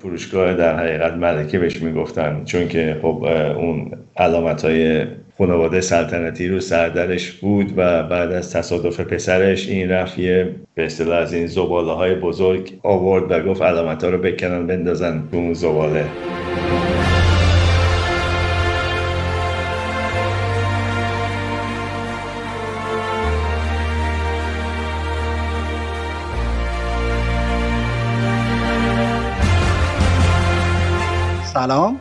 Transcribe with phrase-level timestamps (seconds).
[0.00, 3.24] فروشگاه در حقیقت ملکه بهش می‌گفتن چون که خب
[3.56, 5.06] اون علامت های
[5.38, 11.18] خانواده سلطنتی رو سردرش بود و بعد از تصادف پسرش این رفت یه به اصطلاح
[11.18, 15.54] از این زباله های بزرگ آورد و گفت علامت ها رو بکنن بندازن تو اون
[15.54, 16.04] زباله.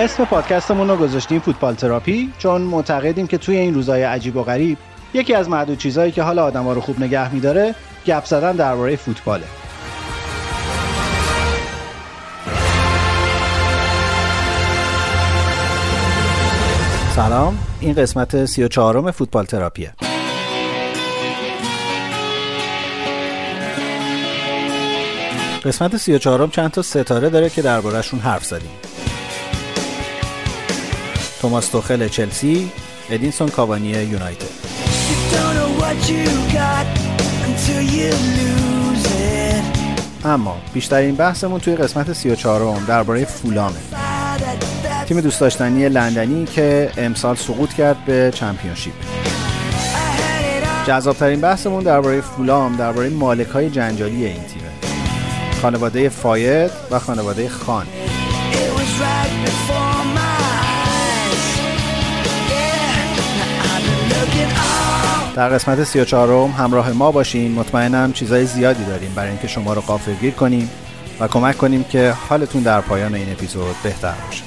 [0.00, 4.78] اسم پادکستمون رو گذاشتیم فوتبال تراپی چون معتقدیم که توی این روزهای عجیب و غریب
[5.14, 7.74] یکی از معدود چیزهایی که حال آدما رو خوب نگه میداره
[8.06, 9.44] گپ زدن درباره فوتباله.
[17.16, 19.94] سلام این قسمت 34 فوتبال تراپیه.
[25.64, 28.89] قسمت 34 چند تا ستاره داره که دربارهشون حرف زدیم.
[31.40, 32.70] توماس توخل چلسی
[33.10, 34.46] ادینسون کاوانی یونایتد.
[40.24, 43.76] اما بیشترین بحثمون توی قسمت 34 م درباره فولامه.
[45.08, 48.92] تیم دوست داشتنی لندنی که امسال سقوط کرد به چمپیونشیپ.
[50.86, 54.70] جذابترین بحثمون درباره فولام درباره مالک های جنجالی این تیمه
[55.62, 57.86] خانواده فاید و خانواده خان.
[65.34, 67.52] در قسمت 34 همراه ما باشین.
[67.52, 70.70] مطمئنم چیزای زیادی داریم برای اینکه شما رو قافلگیر کنیم
[71.20, 74.42] و کمک کنیم که حالتون در پایان این اپیزود بهتر باشه.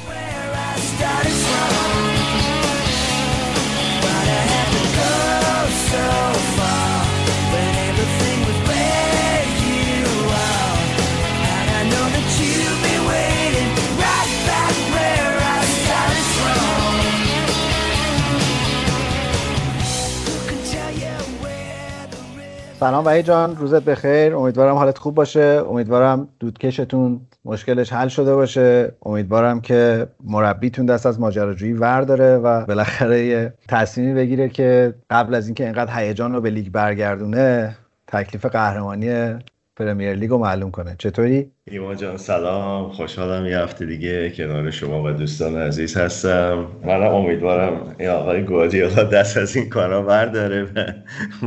[22.83, 24.35] سلام وحید جان روزت بخیر.
[24.35, 25.63] امیدوارم حالت خوب باشه.
[25.69, 28.91] امیدوارم دودکشتون مشکلش حل شده باشه.
[29.05, 35.35] امیدوارم که مربیتون دست از ماجراجویی ور داره و بالاخره یه تصمیمی بگیره که قبل
[35.35, 37.75] از اینکه اینقدر هیجان رو به لیگ برگردونه
[38.07, 39.35] تکلیف قهرمانی
[39.78, 40.95] پرمیر لیگ رو معلوم کنه.
[41.00, 42.91] چطوری؟ ایمان جان سلام.
[42.91, 46.67] خوشحالم یه هفته دیگه کنار شما و دوستان عزیز هستم.
[46.84, 50.85] منم امیدوارم این آقای گواردیولا دست از این کارا برداره و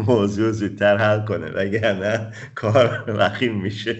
[0.06, 1.46] موضوع زودتر حل کنه.
[1.50, 3.96] وگرنه کار وخیم میشه.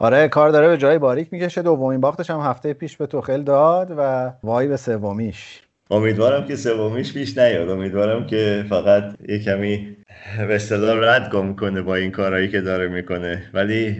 [0.00, 1.62] آره کار داره به جای باریک می‌کشه.
[1.62, 5.62] دومین باختش هم هفته پیش به توخل داد و وای به سومیش.
[5.90, 7.68] امیدوارم که سومیش پیش نیاد.
[7.70, 9.96] امیدوارم که فقط یه کمی
[10.38, 13.50] به اصطلاح رد گم کنه با این کارهایی که داره می‌کنه.
[13.54, 13.90] ولی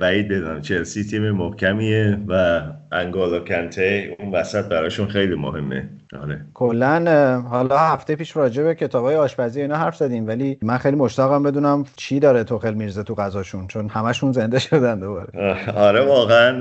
[0.00, 0.60] بعید بدونم.
[0.60, 2.62] چلسی تیم محکمیه و
[2.92, 5.88] انگولو کنته اون وسط براشون خیلی مهمه.
[6.12, 6.44] آره.
[6.54, 11.42] کلا حالا هفته پیش راجع به کتابای آشپزی اینا حرف زدیم ولی من خیلی مشتاقم
[11.42, 15.60] بدونم چی داره توخل میریزه تو غذاشون چون همشون زنده شدن دوباره.
[15.76, 16.60] آره واقعا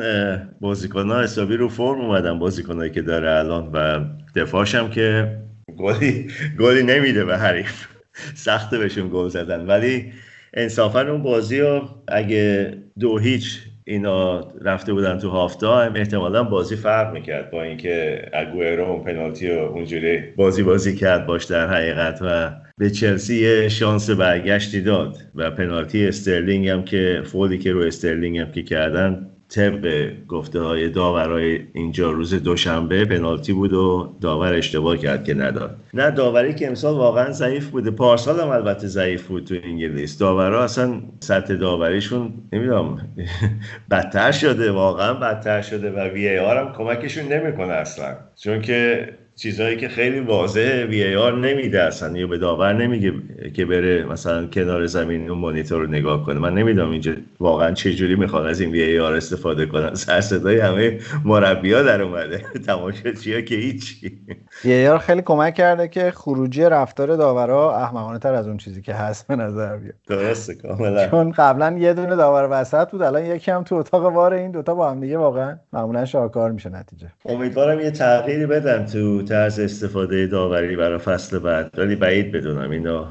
[0.61, 4.00] بازیکن‌ها حسابی رو فرم اومدن بازیکنایی که داره الان و
[4.35, 5.38] دفاعش که
[5.77, 6.27] گلی
[6.59, 7.88] گلی نمیده به حریف.
[8.35, 9.67] سخته بهشون گل زدن.
[9.67, 10.13] ولی
[10.53, 16.75] انصافا اون بازی رو اگه دو هیچ اینا رفته بودن تو half time احتمالا بازی
[16.75, 22.19] فرق می‌کرد با اینکه اگوئرو اون پنالتی رو اونجوری بازی بازی کرد باش در حقیقت
[22.21, 28.38] و به چلسی شانس برگشتی داد و پنالتی استرلینگ هم که فولی که رو استرلینگ
[28.38, 34.97] هم که کردن طبق گفته های داورای اینجا روز دوشنبه پنالتی بود و داور اشتباه
[34.97, 35.77] کرد که نداد.
[35.94, 37.92] نه داوری که امسال واقعا ضعیف بوده.
[37.92, 40.18] پارسال هم البته ضعیف بود تو انگلیس.
[40.18, 42.97] داورا اصلا سطح داوریشون نمی‌دونم
[43.92, 48.18] بدتر شده واقعا بدتر شده و VAR هم کمکشون نمی‌کنه اصلا.
[48.36, 53.14] چون که چیزهایی که خیلی واضحه وی آر نمیده اصلا یا به داور نمیگه
[53.54, 56.40] که بره مثلا کنار زمین اون مانیتور رو نگاه کنه.
[56.40, 59.96] من نمی‌دونم اینجا واقعا چه جوری می‌خوان از این وی آر استفاده کنن.
[60.06, 62.38] سر صدای همه مربیا در اومده.
[62.68, 64.20] تماشاچی‌ها که هیچی.
[64.66, 68.94] وی آر خیلی کمک کرده که خروجی رفتار داورا احمقانه تر از اون چیزی که
[68.94, 69.96] هست به نظر بیاد.
[70.08, 71.08] درسته کاملا.
[71.08, 74.76] چون قبلا یه دونه داور وسط بود الان یکی هم تو اتاق وار این دوتا
[74.76, 77.08] با هم دیگه واقعا معمولا شاهکار میشه نتیجه.
[77.26, 81.69] امیدوارم یه تغییری بدن تو طرز استفاده داوری برای فصل بعد.
[81.77, 83.07] ولی بعید بدونم اینا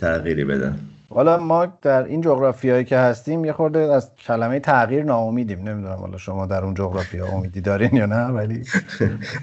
[0.00, 0.78] تغییری بدن.
[1.14, 5.58] حالا ما در این جغرافیایی که هستیم یه خورده از کلمه تغییر ناامیدیم.
[5.68, 8.62] نمی‌دونم حالا شما در اون جغرافیا امیدی دارین یا نه ولی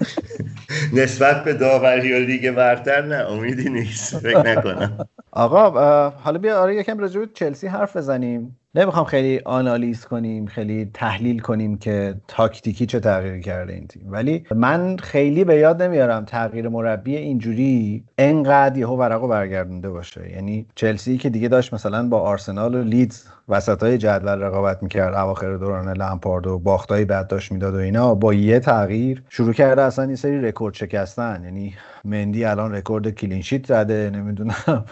[1.02, 4.18] نسبت به داوری و لیگ برتر نه امیدی نیست.
[4.18, 4.98] فکر نکنم.
[5.30, 8.59] آقا حالا بیا آره یکم راجع چلسی حرف بزنیم.
[8.74, 14.02] نمی‌خوام خیلی آنالیز کنیم خیلی تحلیل کنیم که تاکتیکی چه تغییری کرده این تیم.
[14.06, 20.30] ولی من خیلی به یاد نمیارم تغییر مربی اینجوری انقدر یهو ورقو برگردونده باشه.
[20.30, 25.14] یعنی چلسی که دیگه داشت مثلا با آرسنال و لیدز وسط های جدول رقابت می‌کرد
[25.14, 29.82] اواخر دوران لمپارد و باختای بد داشت می‌داد و اینا با یه تغییر شروع کرده
[29.82, 31.40] اصلا این سری رکورد شکستن.
[31.44, 31.74] یعنی
[32.04, 34.84] مندی الان رکورد clean sheet زده نمی‌دونم.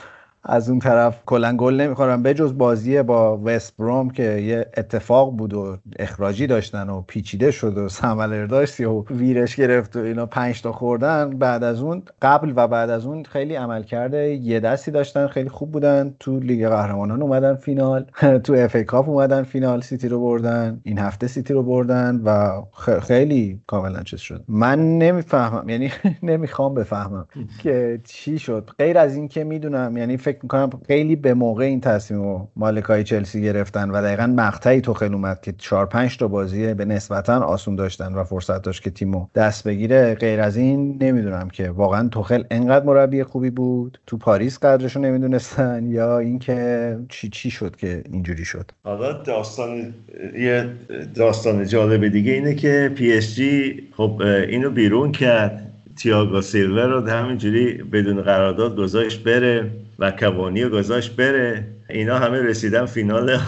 [0.44, 2.22] از اون طرف کلا گل نمی‌خورن.
[2.22, 7.78] بجز بازی با وست بروم که یه اتفاق بود و اخراجی داشتن و پیچیده شد
[7.78, 11.30] و سملر داشتی و ویرش گرفت و اینا پنج تا خوردن.
[11.30, 15.48] بعد از اون قبل و بعد از اون خیلی عمل کرده یه دستی داشتن خیلی
[15.48, 16.14] خوب بودن.
[16.20, 18.04] تو لیگ قهرمانان اومدن فینال.
[18.44, 20.80] تو FA Cup اومدن فینال سیتی رو بردن.
[20.82, 22.62] این هفته سیتی رو بردن و
[23.00, 24.44] خیلی کاملا چیز شد.
[24.48, 25.90] من نمی‌فهمم یعنی
[26.22, 27.26] نمی‌خوام بفهمم
[27.62, 28.70] که چی شد.
[28.78, 33.04] غیر از این که می‌دونم یعنی فکر می‌کنم خیلی به موقع این تصمیم و مالکای
[33.04, 37.76] چلسی گرفتن و دقیقا مقطعی خیلی اومد که 4 5 تا بازی به نسبتا آسون
[37.76, 40.14] داشتن و فرصت داشت که تیمو دست بگیره.
[40.14, 45.86] غیر از این نمی‌دونم که واقعا توخل انقدر مربی خوبی بود تو پاریس قدرشو نمی‌دونستن
[45.86, 48.70] یا اینکه چی چی شد که اینجوری شد.
[48.84, 49.94] حالا داستان
[50.38, 50.68] یه
[51.14, 55.64] داستان جالب دیگه اینه که پی اس جی خب اینو بیرون کرد.
[55.98, 61.64] تیاگو سیلوا رو همینجوری بدون قرارداد گذاشت بره و کاوانی رو گذاشت بره.
[61.90, 63.38] اینا همه رسیدن فینال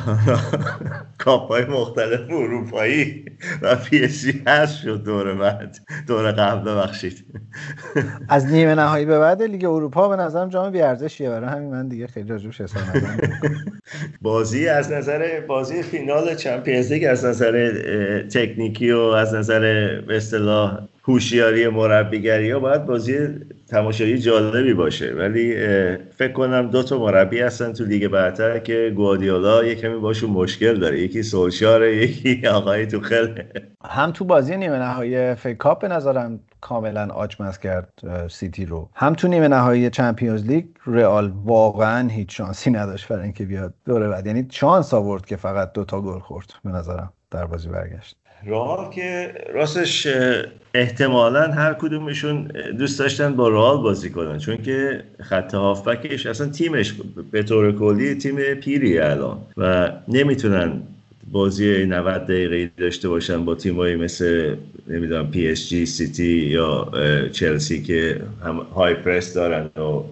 [1.19, 3.25] کاپ های مختلف اروپایی
[3.63, 7.25] و پی اس جی هست شد دور بعد دور قبل ببخشید.
[8.29, 12.07] از نیمه نهایی به بعد لیگ اروپا به نظرم جام بیارزشیه برای همین من دیگه
[12.07, 12.83] خیلی راجبش حساب
[14.23, 17.73] بازی از نظر بازی فینال Champions League از نظر
[18.23, 19.61] تکنیکی و از نظر
[20.01, 23.29] به اصطلاح هوشیاری مربیگری ها باید بازی
[23.69, 25.15] تماشایی جالبی باشه.
[25.15, 25.55] ولی
[26.11, 30.79] فکر کنم دو تا مربی هستن تو لیگ برتر که گواردیولا یه کمی باشون مشکل
[30.79, 31.01] داره.
[31.01, 33.43] یکی سولشاره یکی آقای توخل.
[33.85, 37.93] هم تو بازی نیمه نهایی FA Cup به نظرم کاملا آچمز کرد
[38.31, 38.89] سیتی رو.
[38.95, 44.09] هم تو نیمه نهایی Champions League رئال واقعا هیچ شانسی نداشت برای اینکه بیاد دور
[44.09, 44.27] بعد.
[44.27, 48.17] یعنی شانس آورد که فقط دوتا گل خورد به نظرم در بازی برگشت.
[48.47, 50.07] رئال که راستش
[50.75, 54.39] احتمالا هر کدومشون دوست داشتن با رئال بازی کنن.
[54.39, 56.95] چون که خط هافبکش اصلا تیمش
[57.31, 60.83] به طور کلی تیم پیریه الان و نمی‌تونن
[61.33, 64.57] بازی 90 دقیقه داشته باشن با تیمایی مثل
[64.89, 66.91] نمی‌دونم پی اس جی سیتی یا
[67.33, 70.03] چلسی که هم high press دارن و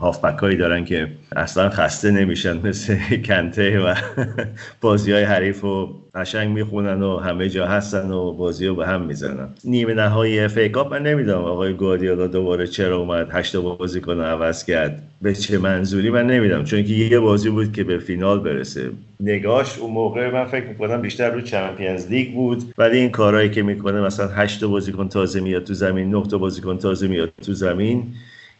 [0.00, 3.94] هافبک هایی دارن که اصلا خسته نمیشن مثل کنته و
[4.80, 9.02] بازی های حریف و قشنگ می‌خونن و همه جا هستن و بازی رو به هم
[9.02, 9.48] می‌زنن.
[9.64, 15.02] نیمه نهایی FA Cup من نمی‌دونم آقای گواردیولا دوباره چرا اومد هشت بازیکنو عوض کرد.
[15.22, 18.90] به چه منظوری من نمی‌دونم چون که یه بازی بود که به فینال برسه.
[19.20, 23.62] نگاش اون موقع من فکر می‌کنم بیشتر رو Champions League بود ولی این کارهایی که
[23.62, 28.06] می‌کنه مثلا هشت بازیکن تازه میاد تو زمین نه بازیکن تازه میاد تو زمین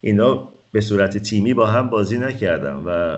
[0.01, 3.17] اینا به صورت تیمی با هم بازی نکردم و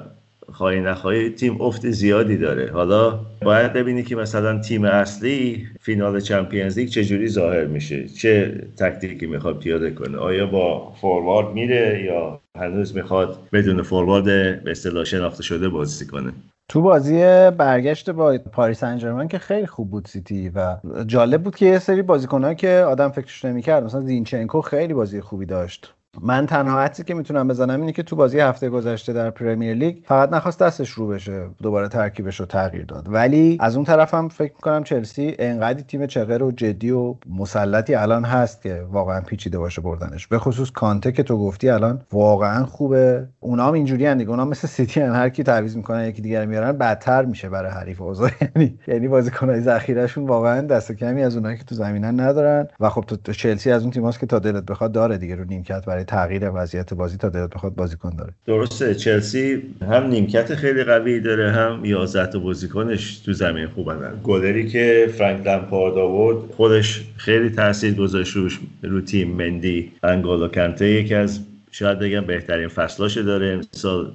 [0.52, 2.72] خواهی نخواهی تیم افت زیادی داره.
[2.72, 8.08] حالا باید ببینی که مثلا تیم اصلی فینال Champions League چجوری ظاهر میشه.
[8.08, 10.18] چه تکتیکی می‌خواد پیاده کنه.
[10.18, 14.26] آیا با فوروارد میره یا هنوز می‌خواد بدون فوروارد
[14.64, 16.32] به اصطلاح شناخته شده بازی کنه؟
[16.70, 17.22] تو بازی
[17.58, 21.80] برگشت با پاریس سن ژرمن که خیلی خوب بود سیتی و جالب بود که یه
[21.80, 25.94] سری بازیکنایی که آدم فکرش نمی‌کرد مثلا زینچنکو خیلی بازی خوبی داشت.
[26.22, 29.98] من تنها حدسی که می‌تونم بزنم اینه که تو بازی هفته گذشته در پرمیر لیگ
[30.06, 33.08] فقط نخواست دستش رو بشه دوباره ترکیبش رو تغییر داد.
[33.10, 38.26] ولی از اون طرفم فکر می‌کنم چلسی انقدر تیم چغر و جدی و مسلطی الان
[38.26, 40.28] هست که واقعا پیچیده باشه بردنش.
[40.28, 43.28] به خصوص کانته که تو گفتی الان واقعا خوبه.
[43.40, 44.30] اونا هم اینجوری دیگه.
[44.30, 45.12] اونا مثل سیتی هن.
[45.16, 49.62] هر کی تعویض می‌کنن یکی دیگر میارن بدتر میشه برای حریف اوضاع یعنی یعنی بازیکنای
[49.62, 52.68] ذخیرهشون واقعا دست کمی از اونایی که تو زمینن ندارن.
[52.80, 55.86] و خب تو چلسی از اون تیماست که تا دلت بخواد داره دیگه رو نیمکت
[55.86, 58.34] برای تغییر وضعیت بازی تا دلت بخواد بازیکن داره.
[58.46, 58.96] درسته.
[58.96, 64.20] چلسی هم نیمکت خیلی قوی داره هم 11 تا بازیکنش تو زمین خوبن.
[64.24, 68.38] گلری که فرانک لمپارد آورد خودش خیلی تاثیر گذاشت
[68.84, 69.32] رو تیم.
[69.32, 71.40] مندی انگولو کنته یکی از
[71.72, 73.48] شاید بگم بهترین فصلاش داره.
[73.48, 74.12] امسال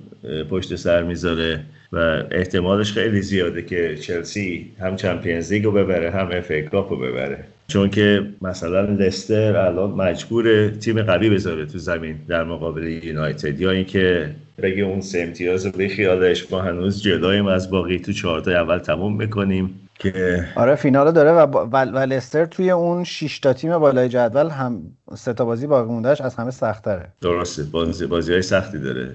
[0.50, 1.60] پشت سر می‌ذاره
[1.92, 6.96] و احتمالش خیلی زیاده که چلسی هم Champions League رو ببره هم FA Cup رو
[6.96, 7.44] ببره.
[7.70, 13.70] چون که مثلا لستر الان مجبوره تیم قوی بذاره تو زمین در مقابل یونایتد یا
[13.70, 18.78] اینکه بگه اون سه امتیاز رو بخیالش ما هنوز جداییم از باقی تو چهارتا اول
[18.78, 23.78] تموم می‌کنیم که آره فینال داره و, و, و لستر توی اون 6 تا تیم
[23.78, 24.82] بالای جدول هم
[25.14, 27.62] سه تا بازی باقی موندهش از همه سختره درسته.
[27.62, 29.10] بازی بازی های سختی داره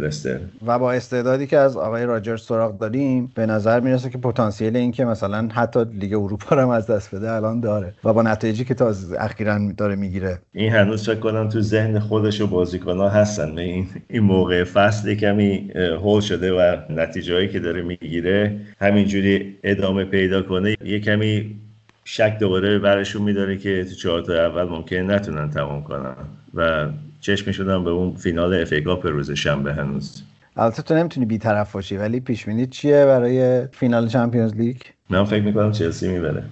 [0.00, 0.38] لستر.
[0.66, 4.92] و با استعدادی که از آقای راجرز سراغ داریم به نظر می‌رسه که پتانسیل این
[4.92, 8.64] که مثلا حتی لیگ اروپا رو هم از دست بده الان داره و با نتایجی
[8.64, 10.38] که تا اخیرا داره می‌گیره.
[10.52, 13.58] این هنوز فکر کنم تو ذهن خودش و بازیکن‌ها هستن.
[13.58, 20.42] این این موقع فصل کمی هول شده و نتیجه که داره می‌گیره همینجوری ادامه پیدا
[20.42, 21.60] کنه یه کمی
[22.04, 26.14] شک دوباره برشون میداره که تو چهار تا اول ممکن نتونن تمام کنن.
[26.54, 26.86] و
[27.20, 30.22] چشم شدن به اون فینال اف ای روز شنبه هنوز.
[30.56, 34.76] البته تو نمی‌تونی بیطرف باشی ولی پیش چیه برای فینال چمپیونز لیگ؟
[35.10, 36.42] من فکر می‌کنم چلسی می‌بره.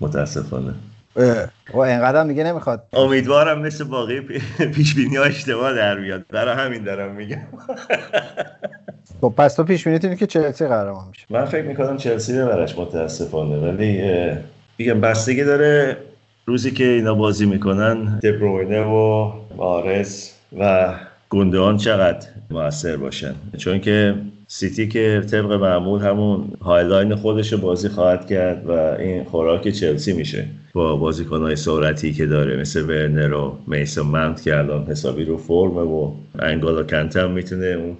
[0.00, 0.74] متاسفانه.
[1.74, 2.86] و اینقدر دیگه نمی‌خواد.
[2.92, 4.20] امیدوارم مثل باقی
[4.74, 6.24] پیش بینی ها اشتباه در بیاد.
[6.28, 7.38] برای همین دارم میگم.
[9.20, 11.26] خب پس تو پیش بینی که چلسی قهرمان میشه.
[11.30, 13.56] من فکر می‌کنم چلسی ببرش متاسفانه.
[13.56, 14.02] ولی
[14.78, 15.96] میگم بستگی داره
[16.46, 20.94] روزی که اینا بازی می‌کنن دبروینه و محرز و
[21.28, 24.14] گوندوغان چقدر موثر باشن؟ چون که
[24.46, 30.12] سیتی که طبق معمول همون high line خودش بازی خواهد کرد و این خوراک چلسی
[30.12, 30.44] میشه.
[30.72, 35.80] با بازیکنهای سرعتی که داره مثل ورنر و میسون مانت که الان حسابی رو فرمه
[35.80, 37.96] و انگولو کانته هم می‌تونه اون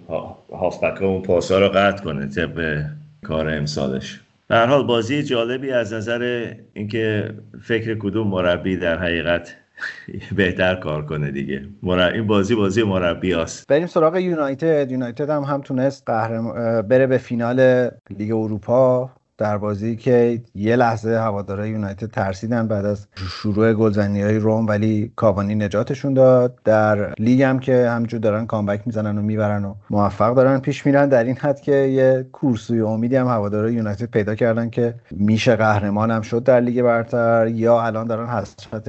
[0.53, 2.85] هافبک اون پاسا رو قطع کنه طبق
[3.23, 4.21] کار امسالش.
[4.49, 9.57] در حال بازی جالبی از نظر اینکه فکر کدوم مربی در حقیقت
[10.37, 11.69] بهتر کار کنه دیگه.
[12.15, 14.91] این بازی بازی مربی است بریم سراغ یونایتد.
[14.91, 16.05] یونایتد هم هم تونست
[16.89, 19.11] بره به فینال لیگ اروپا.
[19.39, 25.13] در بازی که یه لحظه هوادارهای یونایتد ترسیدن بعد از شروع گلزنی های روم ولی
[25.17, 26.59] کاوانی نجاتشون داد.
[26.65, 31.09] در لیگ هم که همینجور دارن comeback می‌زنن و می‌برن و موفق دارن پیش میرن.
[31.09, 36.11] در این حد که یه کورسوی امیدی هم هوادارهای یونایتد پیدا کردن که میشه قهرمان
[36.11, 37.47] هم شد در لیگ برتر.
[37.47, 38.89] یا الان دارن حسرت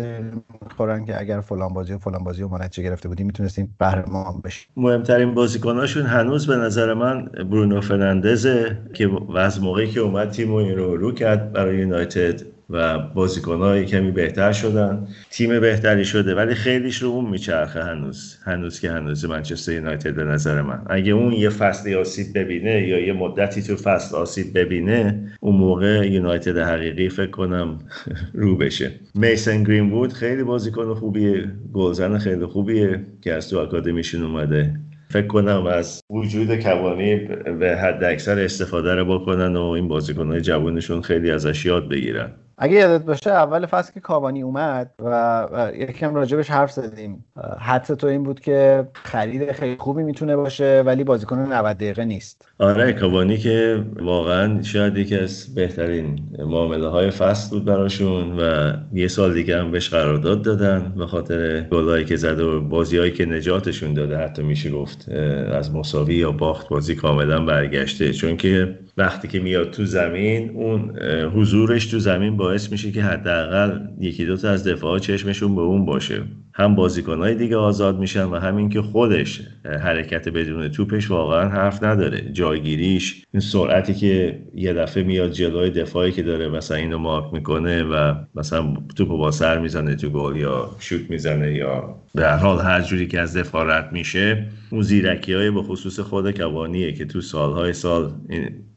[0.62, 4.68] می‌خورن که اگر فلان بازی و فلان بازی و نتیجه گرفته بودیم می‌تونستیم قهرمان بشیم.
[4.78, 10.76] مهمترین بازیکناشون هنوز به نظر من برونو فرناندزه که از موقعی که اومد تیم این
[10.76, 15.08] رو رو کرد برای یونایتد و بازیکنهای کمی بهتر شدن.
[15.32, 18.38] تیم بهتری شده ولی خیلیش رو اون میچرخه هنوز.
[18.44, 20.82] هنوز که هنوز منچستر یونایتد به نظر من.
[20.90, 26.08] اگه اون یه فصل آسیب ببینه یا یه مدتی تو فصل آسیب ببینه اون موقع
[26.12, 27.80] یونایتد حقیقی فکر کنم
[28.34, 28.92] رو بشه.
[29.16, 34.74] میسن گرین وود خیلی بازیکن خوبیه گلزن خیلی خوبیه که از تو اکادمیشون اومده.
[35.10, 37.16] فکر کنم از وجود کوانی
[37.60, 42.47] به حد اکثر استفاده رو بکنن و این بازیکنهای جوانشون خیلی ازش یاد بگیرن.
[42.60, 47.26] اگه یادت باشه اول فصل که کاوانی اومد و یکم راجبش حرف زدیم.
[47.60, 52.50] حتی تو این بود که خرید خیلی خوبی می‌تونه باشه ولی بازیکن 90 دقیقه نیست.
[52.60, 59.08] آره کاوانی که واقعا شاید یکی از بهترین معامله های فصل بود براشون و یه
[59.08, 63.94] سال دیگه هم بهش قرارداد دادن به خاطر گلایی که زده و بازیهایی که نجاتشون
[63.94, 65.10] داده حتی میشه گفت
[65.52, 68.14] از مساوی یا باخت بازی کاملا برگشته.
[68.14, 71.00] چون که وقتی که میاد تو زمین اون
[71.36, 75.86] حضورش تو زمین باعث میشه که حداقل یکی دو تا از دفاع چشمشون به اون
[75.86, 76.24] باشه.
[76.60, 82.22] هم بازیکنهای دیگه آزاد میشن و همین که خودش حرکت بدون توپش واقعا حرف نداره.
[82.32, 87.84] جایگیریش این سرعتی که یه دفعه میاد جلوی دفاعی که داره مثلا اینو مارک می‌کنه
[87.84, 92.82] و مثلا توپو با سر می‌زنه تو گل یا شوت می‌زنه یا در حال هر
[92.82, 97.22] جوری که از دفاع رد میشه اون زیرکی های به خصوص خود کوانیه که تو
[97.22, 98.12] سالهای سال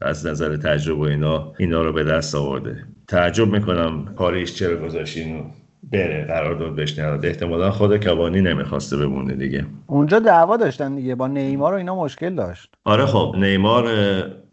[0.01, 2.83] از نظر تجربه اینا اینا رو به دست آورده.
[3.07, 5.17] تعجب می‌کنم پاریش چرا گذاشت
[5.91, 9.65] بره قرارداد بشنه احتمالا خود کوانی نمی‌خواسته بمونه دیگه.
[9.87, 12.69] اونجا دعوا داشتن دیگه با نیمار و اینا مشکل داشت.
[12.85, 13.85] آره خب نیمار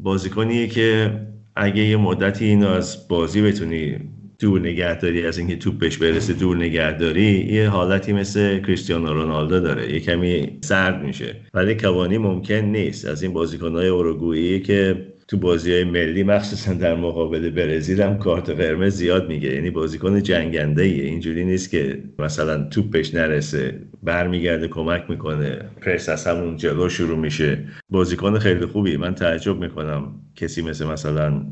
[0.01, 1.11] بازیکنیه که
[1.57, 3.97] اگه یه مدتی اینو از بازی بتونی
[4.39, 9.93] دور نگهداری از اینکه توپ بهش برسه دور نگهداری یه حالتی مثل کریستیانو رونالدو داره.
[9.93, 11.37] یه کمی سرد میشه.
[11.55, 13.07] ولی کوانی ممکن نیست.
[13.07, 18.51] از این بازیکنهای اوروگویی که تو بازی های ملی مخصوصا در مقابل برزیل هم کارت
[18.51, 24.69] قرمز زیاد میگه یعنی بازیکن جنگنده ایه اینجوری نیست که مثلا توپ بهش نرسه برمیگرده
[24.69, 27.65] کمک می‌کنه پرس از همون جلو شروع میشه.
[27.91, 31.47] بازیکن خیلی خوبی من تعجب می‌کنم کسی مثل مثلا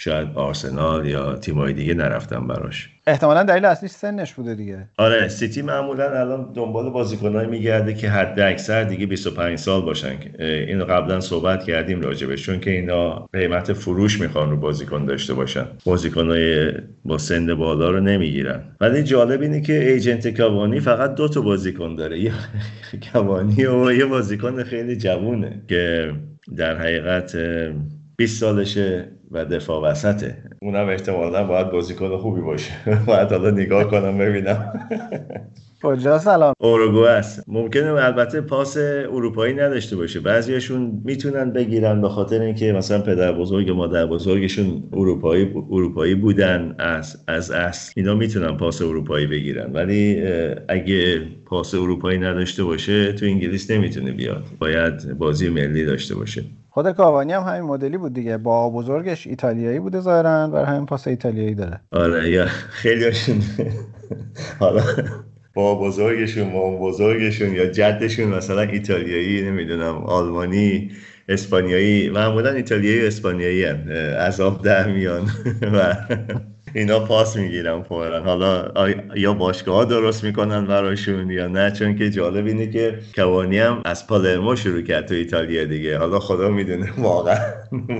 [0.00, 2.88] شاید آرسنال یا تیمای دیگه نرفتن براش.
[3.06, 4.88] احتمالا دلیل اصلیش سنش بوده دیگه.
[4.98, 10.16] آره سیتی معمولا الان دنبال بازیکنایی میگرده که حد اکثر دیگه 25 سال باشن.
[10.38, 15.66] اینو قبلا صحبت کردیم راجبش چون که اینا قیمت فروش می‌خوان رو بازیکن داشته باشن.
[15.84, 16.72] بازیکنای
[17.04, 18.62] با سن بالا رو نمی‌گیرن.
[18.80, 22.20] ولی جالب اینه که ایجنت کوانی فقط دو تا بازیکن داره.
[22.20, 22.32] یه
[23.12, 26.12] کوانی و یه بازیکن خیلی جوونه که
[26.56, 27.36] در حقیقت
[28.20, 30.36] 20 سالشه و دفاع وسطه.
[30.62, 32.72] اونم احتمالا باید بازیکن خوبی باشه.
[33.06, 34.72] باید حالا نگاه کنم ببینم.
[35.82, 37.44] کجا سلام؟ اوروگو است.
[37.48, 38.76] ممکنه البته پاس
[39.12, 40.20] اروپایی نداشته باشه.
[40.20, 46.74] بعضیشون می‌تونن بگیرن به خاطر اینکه مثلا پدر بزرگ مادر بزرگشون اروپایی اروپایی بودن.
[46.78, 47.92] از از اصل.
[47.96, 49.72] اینا می‌تونن پاس اروپایی بگیرن.
[49.72, 50.22] ولی
[50.68, 54.44] اگه پاس اروپایی نداشته باشه تو انگلیس نمی‌تونه بیاد.
[54.58, 56.44] باید بازی ملی داشته باشه.
[56.70, 58.36] خود کاوانی هم همین مدلی بود دیگه.
[58.36, 61.80] با بزرگش ایتالیایی بوده ظاهرا بر همین پاس ایتالیایی داره.
[61.92, 63.42] آره یا خیلی هاشون
[64.60, 64.82] حالا
[65.54, 70.90] با بزرگشون با بزرگشون یا جدشون مثلا ایتالیایی نمی‌دونم آلمانی
[71.28, 75.22] اسپانیایی معمولا ایتالیایی و اسپانیایی از آب در میان.
[75.74, 75.94] و
[76.74, 78.22] اینا پاس می‌گیرن فورا.
[78.22, 78.72] حالا
[79.16, 83.82] یا باشگاه ها درست می‌کنن براشون یا نه چون که جالب اینه که کوانی هم
[83.84, 85.98] از پالرمو شروع کرد تو ایتالیا دیگه.
[85.98, 87.38] حالا خدا می‌دونه واقعا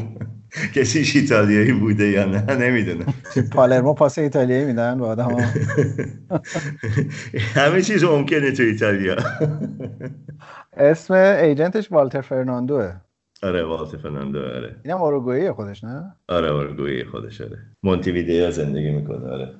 [0.74, 3.04] کسیش ایتالیایی بوده یا نه نمی‌دونه.
[3.52, 5.28] پالرمو پاس ایتالیایی میدن با آدم
[7.54, 9.16] همه چیز ممکنه تو ایتالیا.
[10.76, 12.92] اسم ایجنتش والتر فرناندوه.
[13.42, 14.76] آره والتر فرناندو آره.
[14.84, 17.58] اینم اوروگوئه خودش نه؟ آره اوروگوئه خودش آره.
[17.82, 19.54] مونتیویدئو زندگی می‌کنه آره.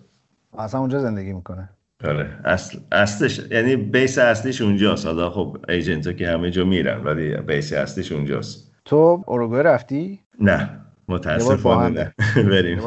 [0.59, 1.69] اصلا اونجا زندگی می‌کنه.
[2.05, 2.31] آره.
[2.45, 5.07] اصل اصلش یعنی بیس اصلیش اونجاست.
[5.07, 8.73] حالا خب ایجنت که همه جا میرن ولی بیس اصلیش اونجاست.
[8.85, 10.81] تو اوروگوئه رفتی؟ نه.
[11.09, 12.43] متاسفانه نه.
[12.51, 12.79] بریم.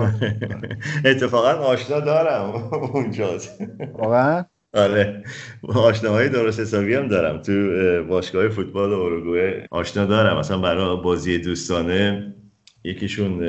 [1.06, 2.50] اتفاقا آشنا دارم.
[2.94, 3.62] اونجاست.
[3.94, 5.24] واقعا؟ آره.
[5.64, 7.42] آشناهای درست حسابی هم دارم.
[7.42, 7.54] تو
[8.04, 10.40] باشگاه فوتبال اوروگوئه آشنا دارم.
[10.40, 12.34] مثلا برای بازی دوستانه
[12.84, 13.42] یکیشون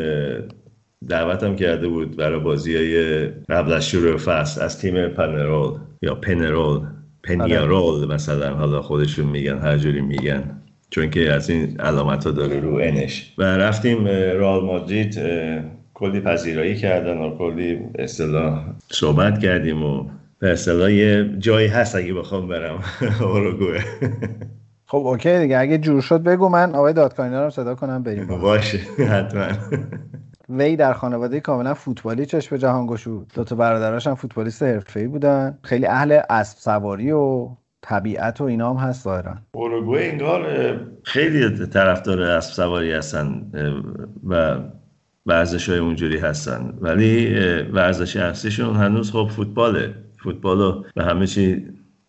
[1.09, 6.81] دعوتم کرده بود برای بازی های قبل از شروع فصل از تیم پنرول یا پنرول
[7.25, 8.55] پنیارول مثلا.
[8.55, 10.61] حالا خودشون میگن هر جوری میگن.
[10.91, 13.35] چون که از این علامت ها داره رو انش.
[13.39, 14.07] و رفتیم
[14.39, 15.19] رال مادرید
[15.95, 20.11] کلی پذیرایی کردن و کلی اصطلاح صحبت کردیم و
[20.45, 22.79] به اصطلاح یه جایی هست اگه بخوام برم.
[23.21, 23.79] اوروگوه
[24.87, 25.59] خب اوکی دیگه.
[25.59, 26.49] اگه جور شد بگو.
[26.49, 28.79] من آقای دادکانینا رو صدا کنم بریم باشه
[29.09, 29.47] حتما.
[30.49, 33.33] وی در خانواده کاملا فوتبالی چشم جهان گشود.
[33.35, 35.59] دو تا برادراش هم فوتبالیست حرفه‌ای بودن.
[35.63, 37.49] خیلی اهل اسب سواری و
[37.83, 39.35] طبیعت و اینا هم هست ظاهرا.
[39.53, 40.47] اوروگوئه انگار
[41.03, 43.51] خیلی طرفدار اسب سواری هستن
[44.29, 44.57] و
[45.27, 46.75] ورزش های اونجوری هستن.
[46.81, 47.35] ولی
[47.73, 50.04] ورزش اصلیشون هنوز خب فوتباله.
[50.25, 51.67] فوتبال رو به همه چی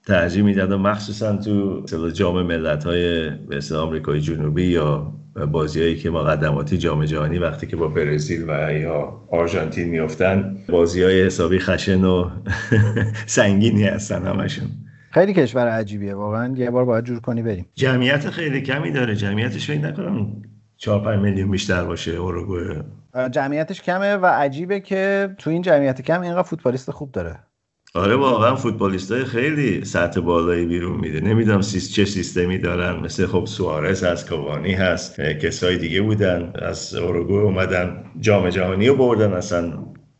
[0.07, 5.13] ترجیح میدن و مخصوصا تو جام ملت های مثل آمریکای جنوبی یا
[5.51, 11.03] بازی هایی که مقدماتی جام جهانی وقتی که با برزیل و یا آرژانتین میفتن بازی
[11.03, 12.29] های حسابی خشن و
[13.25, 14.67] سنگینی هستن همشون.
[15.11, 17.65] خیلی کشور عجیبیه واقعا یه بار باید جور کنی بریم.
[17.73, 19.15] جمعیت خیلی کمی داره.
[19.15, 20.41] جمعیتش فکر نکنم
[20.77, 22.83] 4 5 میلیون بیشتر باشه اوروگوئه
[23.31, 27.39] جمعیتش کمه و عجیبه که تو این جمعیت کم اینقدر فوتبالیست خوب داره.
[27.95, 31.21] آره واقعا فوتبالیست های خیلی سطح بالایی بیرون میده.
[31.21, 32.99] نمی‌دونم سیست چه سیستمی دارن.
[32.99, 36.51] مثل خب سوارز هست کوانی هست کسای دیگه بودن.
[36.55, 39.73] از اوروگو اومدن جام جهانی رو بردن اصلا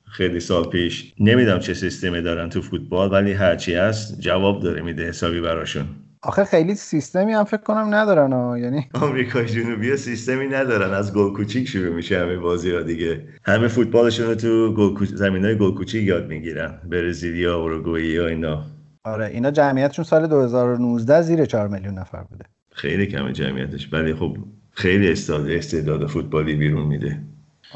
[0.05, 1.13] خیلی سال پیش.
[1.19, 5.85] نمی‌دونم چه سیستمی دارن تو فوتبال ولی هرچی هست جواب داره میده حسابی براشون.
[6.25, 10.93] آخه خیلی سیستمی هم فکر کنم ندارن ها یعنی آمریکای جنوبی سیستمی ندارن.
[10.93, 13.27] از گل کوچیک شروع میشه همه بازی ها دیگه.
[13.45, 16.81] همه فوتبالشون رو تو گل زمین های گل کوچیک یاد می‌گیرن.
[16.89, 18.65] برزیلیا اوروگوئه اینا.
[19.03, 22.45] آره اینا جمعیتشون سال 2019 زیر 4 میلیون نفر بوده.
[22.71, 23.93] خیلی کمه جمعیتش.
[23.93, 24.37] ولی خب
[24.71, 27.19] خیلی استعداد استعداد فوتبالی بیرون میده.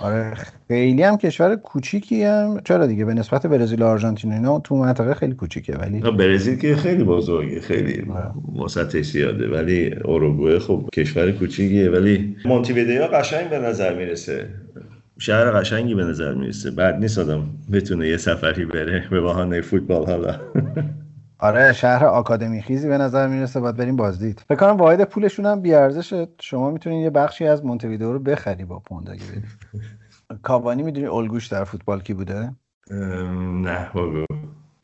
[0.01, 0.33] آره
[0.67, 2.61] خیلی هم کشور کوچیکی هم.
[2.65, 6.75] چرا دیگه؟ به نسبت برزیل و آرژانتین اینا تو منطقه خیلی کوچیکه ولی برزیل که
[6.75, 8.05] خیلی بزرگه خیلی
[8.65, 14.47] وسطش زیاده ولی اوروگوئه خب کشور کوچیکیه ولی مونتیویدئو قشنگ به نظر می‌رسه.
[15.19, 16.71] شهر قشنگی به نظر می‌رسه.
[16.71, 20.35] بعد نیست آدم بتونه یه سفری بره به بهانه فوتبال حالا.
[21.39, 24.43] آره شهر آکادمی خیزی به نظر می‌رسه باید بریم بازدید.
[24.47, 26.27] فکر کنم واحد پولشون هم بیارزشه.
[26.41, 29.23] شما می‌تونین یه بخشی از مونتویدئو رو بخری با پوند اگه
[30.43, 32.51] کاوانی می‌دونی الگوش در فوتبال کی بوده؟
[32.91, 34.25] نه بگو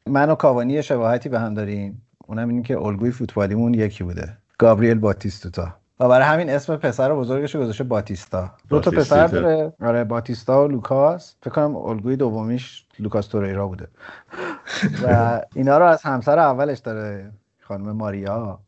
[0.09, 2.01] من و کاوانی شباهتی به هم داریم.
[2.27, 4.37] اونم این که الگوی فوتبالیمون یکی بوده.
[4.57, 5.67] گابریل باتیستوتا.
[5.99, 8.51] و برای همین اسم پسر بزرگش رو گذاشته باتیستا.
[8.69, 9.73] دو تا پسر داره.
[9.81, 11.35] آره باتیستا و لوکاس.
[11.41, 13.88] فکر کنم الگوی دومیش لوکاس توریرا بوده.
[15.03, 17.31] و اینا رو از همسر اولش داره
[17.62, 18.60] خانم ماریا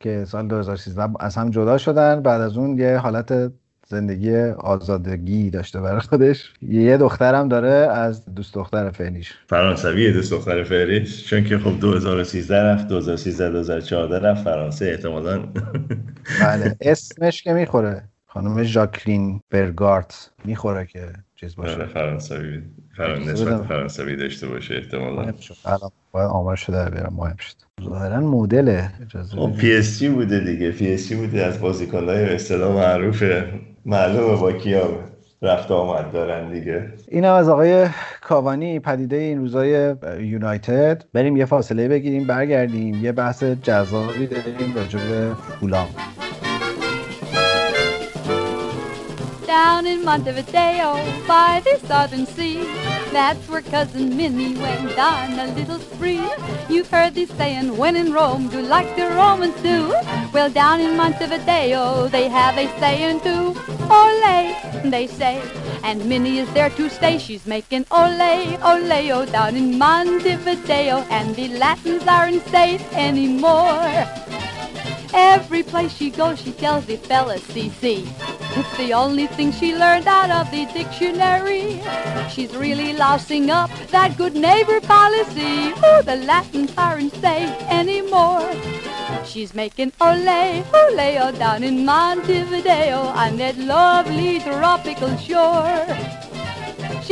[0.00, 2.22] که سال 2013 از هم جدا شدن.
[2.22, 3.52] بعد از اون یه حالت
[3.88, 6.52] زندگی آزادگی داشته برای خودش.
[6.62, 9.34] یه دخترم داره از دوست دختر فعلیش.
[9.46, 11.28] فرانسوی دوست دختر فعلیش.
[11.28, 14.44] چون که خب 2013 رفت 2013 2014 رفت.
[14.44, 15.38] فرانسه احتمالا.
[16.40, 18.08] بله اسمش که می‌خوره.
[18.26, 21.74] خانم ژاکلین برگارت می‌خوره که چیز باشه.
[21.74, 22.62] آره، فرانسوی.
[22.96, 25.32] فران نسبت فرانسوی داشته باشه احتمالا.
[25.64, 27.14] الان باید آمار شده بیارم.
[27.16, 27.54] مهم شد.
[27.84, 28.90] ظاهرا مدله.
[29.36, 30.70] خب PSG بوده دیگه.
[30.70, 33.44] PSG بوده از بازیکن‌های به اصطلاح معروفه.
[33.86, 34.88] معلومه با کیا
[35.42, 36.92] رفت آمد دارن دیگه.
[37.08, 37.86] این هم از آقای
[38.20, 41.04] کاوانی پدیده این روزای یونایتد.
[41.12, 43.04] بریم یه فاصله بگیریم برگردیم.
[43.04, 45.86] یه بحث جذابی داریم راجع به فولام
[49.52, 50.94] Down in Montevideo
[51.28, 52.64] by the southern sea
[53.12, 56.26] That's where cousin Minnie went on a little spree.
[56.70, 59.92] You've heard the saying, when in Rome, do like the Romans do.
[60.32, 63.54] Well, down in Montevideo, they have a saying too.
[63.90, 64.56] Ole,
[64.88, 65.42] they say.
[65.84, 67.18] And Minnie is there to stay.
[67.18, 71.04] She's making ole, ole, oh, down in Montevideo.
[71.10, 74.31] And the Latins aren't safe anymore.
[75.14, 78.06] Every place she goes, she tells the fellas CC.
[78.56, 81.82] It's the only thing she learned out of the dictionary.
[82.30, 85.72] She's really lousing up that good neighbor policy.
[85.82, 88.50] Oh, the Latin aren't anymore.
[89.24, 96.21] She's making ole, ole, oh, down in Montevideo on that lovely tropical shore.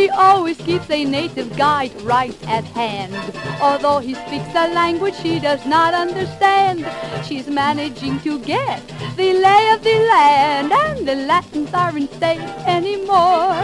[0.00, 3.12] She always keeps a native guide right at hand.
[3.60, 6.86] Although he speaks a language she does not understand,
[7.26, 8.80] she's managing to get
[9.18, 13.60] the lay of the land, and the Latins aren't safe anymore.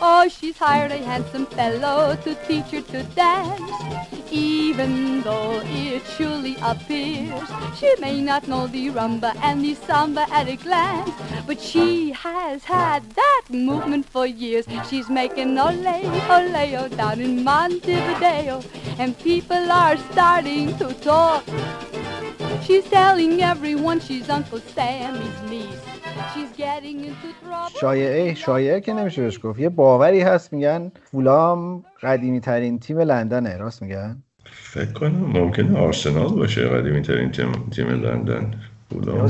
[0.00, 4.08] Oh, she's hired a handsome fellow to teach her to dance.
[4.30, 10.48] Even though it surely appears she may not know the rumba and the samba at
[10.48, 11.10] a glance,
[11.46, 14.66] but she has had that movement for years.
[14.88, 15.96] She's making ole,
[16.36, 18.56] ole, down in Montevideo,
[19.00, 21.42] and people are starting to talk.
[22.64, 25.84] She's telling everyone she's Uncle Sammy's niece.
[27.80, 29.60] شایعه شایعه که نمیشه بهش گفت.
[29.60, 33.56] یه باوری هست میگن فولام قدیمی ترین تیم لندنه.
[33.56, 38.54] راست میگن؟ فکر کنم ممکنه آرسنال باشه قدیمی ترین تیم, تیم لندن.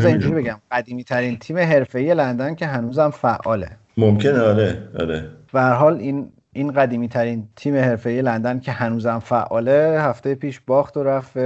[0.05, 0.61] اینجوری بگم.
[0.73, 3.71] قدیمی ترین تیم حرفه‌ای لندن که هنوزم فعاله.
[3.99, 5.25] ممکنه آره آره.
[5.53, 10.97] به حال این این قدیمی ترین تیم حرفه‌ای لندن که هنوزم فعاله هفته پیش باخت
[10.97, 11.39] و رفت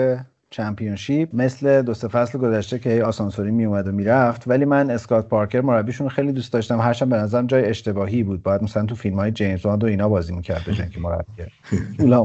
[0.50, 1.28] چمپیونشیپ.
[1.32, 4.42] مثل دو سه فصل گذشته که آسانسوری می اومد و می‌رفت.
[4.46, 6.80] ولی من اسکات پارکر مربیشون خیلی دوست داشتم.
[6.80, 8.42] هرچند به نظرم جای اشتباهی بود.
[8.42, 11.32] باید مثلا تو فیلم های جیمز و اینا بازی می‌کرد بجن که مربی.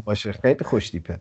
[0.06, 0.32] باشه.
[0.32, 1.20] خیلی خوش تیپه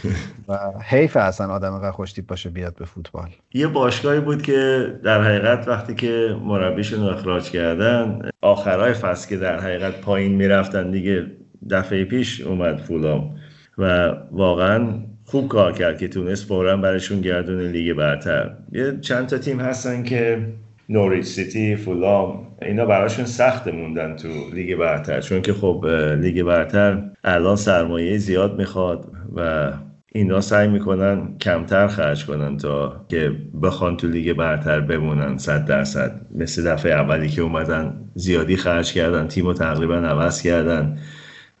[0.48, 3.28] و حیف اصلا آدم اینقدر خوش تیپ باشه بیاد به فوتبال.
[3.54, 9.60] یه باشگاهی بود که در حقیقت وقتی که مربیشون اخراج کردن آخرای فصل که در
[9.60, 11.26] حقیقت پایین می‌رفتن دیگه
[11.70, 13.34] دفعه پیش اومد فولام.
[13.78, 14.88] و واقعا
[15.24, 18.50] خوب کار کرد که تونست فورا برشون گردون لیگ برتر.
[18.72, 20.46] یه چند تا تیم هستن که
[20.92, 25.20] نوریچ سیتی فولام اینا براشون سخت موندن تو لیگ برتر.
[25.20, 25.86] چون که خب
[26.20, 29.72] لیگ برتر الان سرمایه زیاد می‌خواد و
[30.12, 36.20] اینا سعی می‌کنن کمتر خرج کنن تا که بخوان تو لیگ برتر بمونن صد درصد.
[36.34, 40.98] مثل دفعه اولی که اومدن زیادی خرج کردن تیم رو تقریبا عوض کردن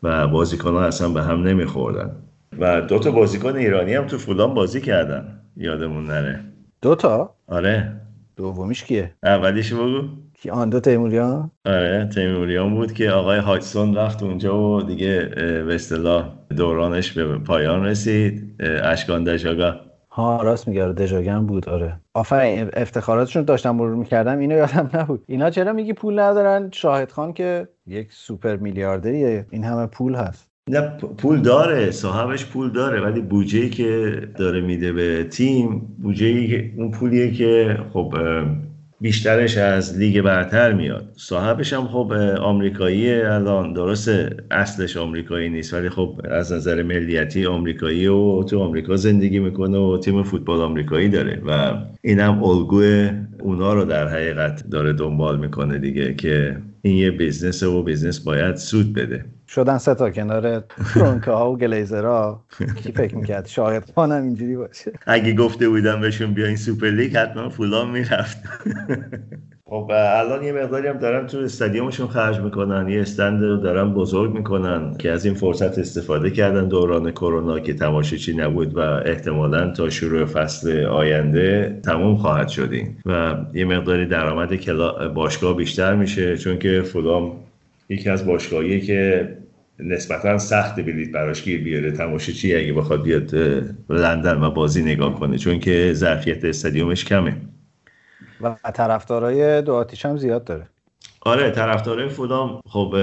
[0.02, 2.10] و بازیکن ها اصلا به هم نمیخوردن.
[2.58, 5.38] و دو تا بازیکن ایرانی هم تو فولان بازی کردن.
[5.56, 6.40] یادمون نره.
[6.82, 8.01] دو تا؟ آره.
[8.36, 10.00] دومیش کیه؟ اولیش بگو.
[10.34, 15.30] کی؟ آن دو تیموریان؟ آره تیموریان بود که آقای هایتسون رفت اونجا و دیگه
[15.66, 18.54] به اصطلاح دورانش به پایان رسید.
[18.60, 19.74] اشکان دژاگا.
[20.10, 22.00] ها راست میگه آره، دژاگن بود آره.
[22.14, 25.24] آفرین افتخاراتشون داشتم مرور می‌کردم اینو یادم نبود.
[25.26, 29.46] اینا چرا میگی پول ندارن؟ شاهد خان که یک سوپر میلیاردریه.
[29.50, 30.51] این همه پول هست.
[30.70, 30.80] نه
[31.18, 37.30] پول داره صاحبش پول داره ولی بودجه که داره میده به تیم بودجه اون پولیه
[37.30, 38.14] که خب
[39.00, 41.12] بیشترش از لیگ برتر میاد.
[41.16, 48.06] صاحبش هم خب آمریکایی الان درسته اصلش آمریکایی نیست ولی خب از نظر ملیتی آمریکایی
[48.06, 53.84] و تو آمریکا زندگی می‌کنه و تیم فوتبال آمریکایی داره و اینم الگوی اونا رو
[53.84, 59.24] در حقیقت داره دنبال می‌کنه دیگه که این یه business و business باید سود بده.
[59.54, 62.44] شدن سه تا کنار کرونکه ها و گلیزرها.
[62.82, 67.48] کی فکر می‌کرد شاهد خان اینجوری باشه؟ اگه گفته بودم بهشون بیاین سوپر لیگ حتما
[67.48, 68.38] فولان می‌رفت.
[69.64, 74.34] خب الان یه مقداری هم دارن تو استادیومشون خرج می‌کنن یه استند رو دارن بزرگ
[74.34, 79.90] می‌کنن که از این فرصت استفاده کردن دوران کرونا که تماشاچی نبود و احتمالا تا
[79.90, 84.50] شروع فصل آینده تموم خواهد شدیم و یه مقداری درآمد
[85.14, 87.32] باشگاه بیشتر میشه چون که فولام
[87.92, 89.28] یکی از باشگاهی که
[89.78, 93.34] نسبتا سخت بلیط براش گیر بیاره تماشاچی اگه بخواد بیاد
[93.90, 97.36] لندن و بازی نگاه کنه چون که ظرفیت استادیومش کمه.
[98.40, 100.66] و طرفدارای دو آتیش هم زیاد داره.
[101.20, 102.96] آره طرفدارای فولام خب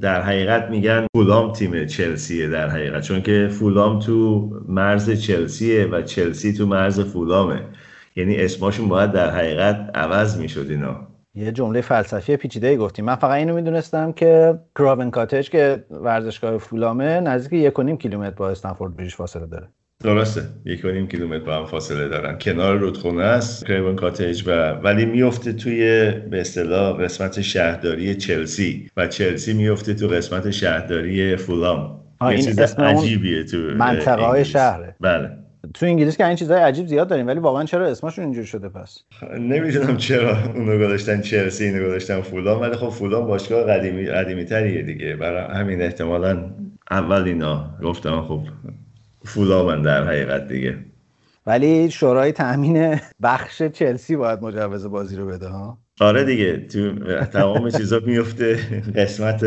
[0.00, 6.02] در حقیقت میگن فولام تیم چلسیه در حقیقت چون که فولام تو مرز چلسیه و
[6.02, 7.62] چلسی تو مرز فولامه.
[8.16, 11.07] یعنی اسمشون باید در حقیقت عوض می‌شد اینا.
[11.38, 17.20] یه جمله فلسفی پیچیده گفتیم من فقط اینو می‌دونستم که کراون کاتج که ورزشگاه فولامه
[17.20, 19.68] نزدیک یک و نیم کیلومتر با استنفورد بریج فاصله داره.
[20.04, 20.42] درسته.
[20.64, 22.38] یک و نیم کیلومتر با هم فاصله دارن.
[22.38, 29.06] کنار رودخونه است کراون کاتج و ولی میفته توی به اصطلاح قسمت شهرداری چلسی و
[29.06, 32.00] چلسی میفته تو قسمت شهرداری فولام.
[32.20, 34.96] این چیز عجیبیه تو منطقه های شهره.
[35.00, 35.30] بله.
[35.74, 38.98] تو انگلیس که این چیزای عجیب زیاد داریم ولی واقعا چرا اسمشون اینجوری شده پس؟
[39.38, 44.82] نمی‌دونم چرا اونو گذاشتن چلسی اینو گذاشتن فولان ولی خب فولان باشگاه قدیمی قدیمی تریه
[44.82, 45.16] دیگه.
[45.16, 46.50] برای همین احتمالا
[46.90, 48.42] اول اینا گفتم خب
[49.24, 50.78] فولان در حقیقت دیگه.
[51.46, 56.92] ولی شورای تامین بخش چلسی باید مجوز بازی رو بده ها؟ آره دیگه تو
[57.24, 58.58] تمام چیزا میفته
[58.96, 59.44] قسمت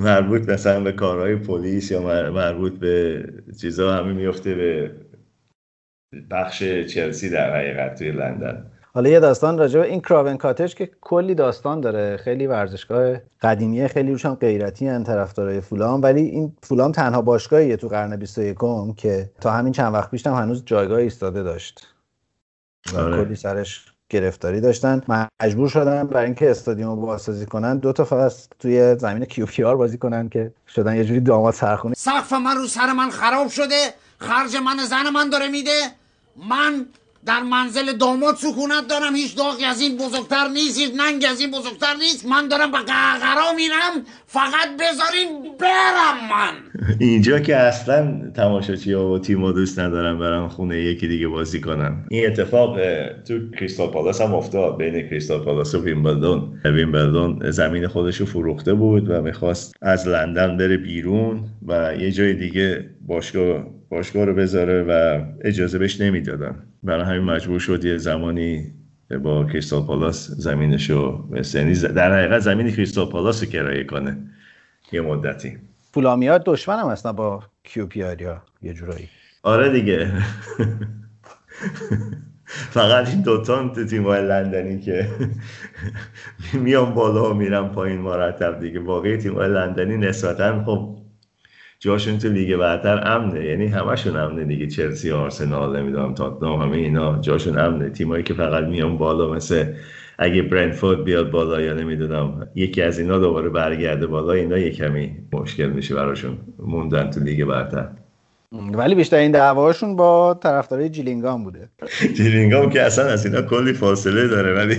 [0.00, 3.24] مربوط مثلا به کارهای پلیس یا مربوط به
[3.60, 4.90] چیزا همه میفته به
[6.30, 10.90] بخش چلسی در حقیقت توی لندن حالا یه داستان راجع به این کراون کاتج که
[11.00, 16.56] کلی داستان داره خیلی ورزشگاه قدیمیه خیلی روش هم غیرتی ان طرفدارای فولام ولی این
[16.62, 18.58] فولام تنها باشگاهیه تو قرن 21
[18.96, 21.86] که تا همین چند وقت پیش هم هنوز جایگاه ایستاده داشت
[22.96, 23.24] آره.
[23.24, 25.02] کلی سرش گرفتاری داشتن.
[25.42, 27.78] مجبور شدن برای اینکه استادیوم رو بازسازی کنن.
[27.78, 32.32] دو تا فصل توی زمین QPR بازی کنن که شدن یه جوری داماد سرخونه سقف
[32.32, 33.94] من رو سر من خراب شده.
[34.18, 35.90] خرج من زن من داره میده.
[36.50, 36.86] من
[37.26, 39.14] در منزل داماد سکونت دارم.
[39.14, 42.26] هیچ داغی از این بزرگتر نیست هیچ ننگ از این بزرگتر نیست.
[42.26, 44.04] من دارم به قهقرا میرم.
[44.26, 45.28] فقط بذارین
[45.60, 46.54] برم من.
[46.98, 52.06] اینجا که اصلا تماشاچی ها و تیم دوست ندارم برم خونه یکی دیگه بازی کنم.
[52.10, 52.78] این اتفاق
[53.28, 54.78] تو کریستال پالاس هم افتاد.
[54.78, 56.60] بین کریستال پالاس و ویمبلدون.
[56.64, 62.34] ویمبلدون زمین خودش رو فروخته بود و می‌خواست از لندن بره بیرون و یه جای
[62.34, 66.66] دیگه باشگاه باشگاه رو بذاره و اجازه بهش نمی‌دادن.
[66.82, 68.72] برای همین مجبور شد یه زمانی
[69.24, 74.16] با کریستال پالاس زمینش رو یعنی در حقیقت زمین کریستال پالاس رو کرایه کنه
[74.92, 75.58] یه مدتی.
[75.92, 79.08] فولامیا دشمن هم هستن با QPR یا یه جورایی.
[79.42, 80.12] آره دیگه.
[82.76, 85.08] فقط این دوتا تو تیم های لندنی که
[86.62, 88.80] میان بالا و میرن پایین مرتب دیگه.
[88.80, 90.99] واقعی تیم های لندنی نسبتا خب
[91.80, 93.44] جاشون تو لیگ برتر امنه.
[93.44, 94.66] یعنی همشون امنه دیگه.
[94.66, 97.90] چلسی آرسنال نمی‌دونم تاتنام همه اینا جاشون امنه.
[97.90, 99.64] تیمایی که فقط میان بالا مثل
[100.18, 105.16] اگه برندفورد بیاد بالا یا نمی‌دونم یکی از اینا دوباره برگرده بالا اینا یه کمی
[105.32, 107.88] مشکل میشه براشون موندن تو لیگ برتر.
[108.52, 111.68] ولی بیشتر این دعواشون با طرفدارای جیلینگام بوده.
[112.16, 114.76] جیلینگام که اصلا از اینا کلی فاصله داره ولی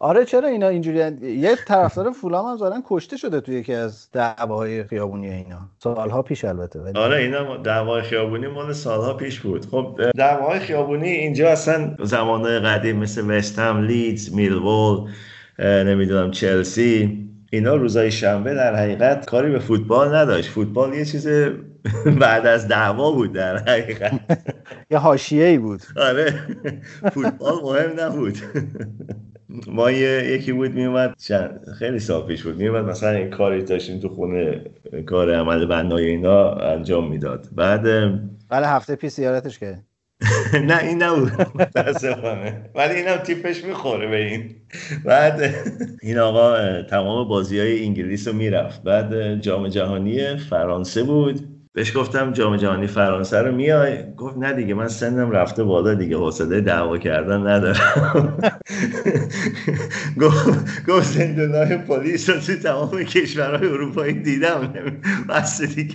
[0.00, 4.84] آره چرا اینا اینجوری یه طرفدار فولام هم زارن کشته شده توی یکی از دعواهای
[4.84, 5.58] خیابونی اینا.
[5.78, 9.66] سالها پیش البته ولی آره اینا دعوای خیابونی مال سالها پیش بود.
[9.66, 15.10] خب دعوای خیابونی اینجا اصلا زمانهای قدیم مثل وستهم لیدز میلوول
[15.58, 20.50] نمی‌دونم چلسی اینا روزای شنبه در حقیقت کاری به فوتبال نداشت.
[20.50, 21.28] فوتبال یه چیز
[22.20, 24.20] بعد از دعوا بود در حقیقت.
[24.90, 25.82] یه حاشیه‌ای بود.
[25.96, 26.34] آره
[27.14, 28.38] فوتبال مهم نبود.
[29.66, 31.14] ما یکی بود میومد
[31.78, 32.56] خیلی سال پیش بود.
[32.56, 34.64] میومد مثلا این کاری داشتیم تو خونه
[35.06, 37.48] کار عمل بنای اینا انجام می‌داد.
[37.52, 37.82] بعد
[38.48, 39.84] بله هفته پیش زیارتش کرد
[40.68, 41.32] نه این نبود.
[41.54, 42.70] متاسفانه.
[42.74, 44.54] ولی اینم تیپش می‌خوره به این.
[45.04, 45.54] بعد
[46.02, 48.82] این آقا تمام بازی های انگلیس رو می‌رفت.
[48.82, 51.40] بعد جام جهانی فرانسه بود.
[51.72, 56.16] بهش گفتم جام جهانی فرانسه رو میای؟ گفت نه دیگه من سنم رفته بالا دیگه
[56.16, 58.38] حوصله دعوا کردن ندارم.
[60.88, 64.74] گفت زندانهای پلیس رو توی تمام کشورهای اروپایی دیدم.
[65.28, 65.94] بس دیگه.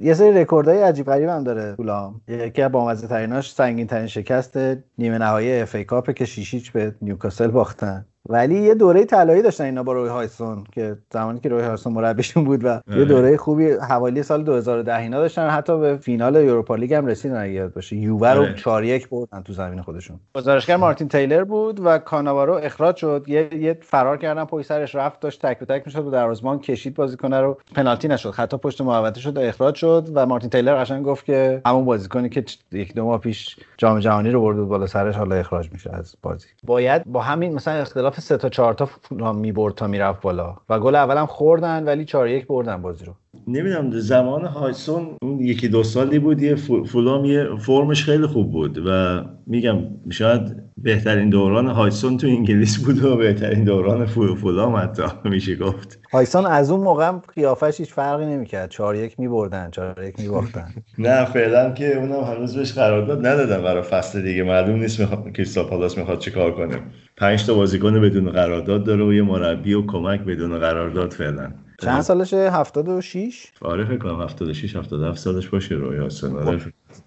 [0.00, 4.56] یه سری رکوردهای عجیب غریب هم داره فولام یکی از بامزه تریناش سنگین ترین شکست
[4.98, 8.06] نیمه نهایی FA Cup که شیشیچ به نیوکاسل باختن.
[8.28, 12.44] ولی یه دوره طلایی داشتن اینا با روی هاجسون که زمانی که روی هاجسون مربیشون
[12.44, 13.04] بود و یه آره.
[13.04, 15.48] دوره خوبی حوالی سال 2010 اینا داشتن.
[15.48, 17.96] حتی به فینال اروپا لیگ هم رسیدن اگه یاد باشه.
[17.96, 20.20] یووه رو 4 1 بردن تو زمین خودشون.
[20.34, 23.24] گزارشگر مارتین تیلر بود و کاناوارو اخراج شد.
[23.26, 26.94] یه, یه فرار کردن پشت سرش رفت داشت تک به تک می‌شد و دروازه‌بان کشید
[26.94, 27.58] بازیکن رو.
[27.74, 28.30] پنالتی نشد.
[28.30, 32.28] خطا پشت محوطه شد و اخراج شد و مارتین تیلر قشنگ گفت که همون بازیکنی
[32.28, 36.14] که یک دو ماه پیش جام جهانی رو برد بالا سرش حالا اخراج میشه از
[36.22, 36.46] بازی.
[36.64, 40.56] باید با همین مثلا اختلاف اختلاف سه تا چهار تا می‌برد تا می‌رفت بالا.
[40.68, 43.12] و گل اولم خوردن ولی چهار یک بردن بازی رو.
[43.46, 46.54] نمی‌دونم زمان هایسون اون یکی دو سالی بود یه
[46.86, 48.78] فولام یه فرمش خیلی خوب بود.
[48.86, 49.78] و میگم
[50.10, 56.00] شاید بهترین دوران هایسون تو انگلیس بود و بهترین دوران فولام حتی میشه گفت.
[56.12, 58.70] هایسون از اون موقع قیافش هیچ فرقی نمی‌کرد.
[58.70, 60.68] چهار یک میبردن چهار یک میباختن.
[60.98, 64.42] نه فعلا که اونم هنوز بهش قرارداد ندادن برای فصل دیگه.
[64.42, 66.78] معلوم نیست می‌خواد کریستال پالاس می‌خواد چیکار کنه.
[67.16, 71.52] پنج تا بازیکن بدون قرارداد داره و یه مربی و کمک بدون قرارداد فعلا.
[71.80, 76.58] چند سالشه؟ 76 آره فکر کنم 76 77 سالش باشه روی حسن آره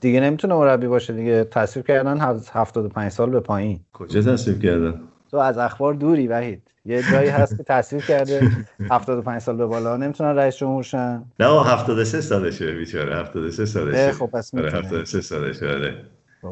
[0.02, 1.44] دیگه نمی‌تونه مربی باشه دیگه.
[1.44, 2.18] تصویر کردن
[2.52, 3.80] 75 سال به پایین.
[3.94, 6.62] کجا تصویر کردن؟ تو از اخبار دوری وحید.
[6.86, 8.52] یه جایی هست که تصویر کرده
[8.92, 9.98] 75 سال به بالا.
[9.98, 11.24] نمی‌تونن رئیس جمهور شن.
[11.40, 13.16] نه 73 سالشه بیچاره.
[13.16, 14.12] 73 سالشه.
[14.12, 15.92] خب پس آره 73 سالشه آره.
[15.92, 15.98] خب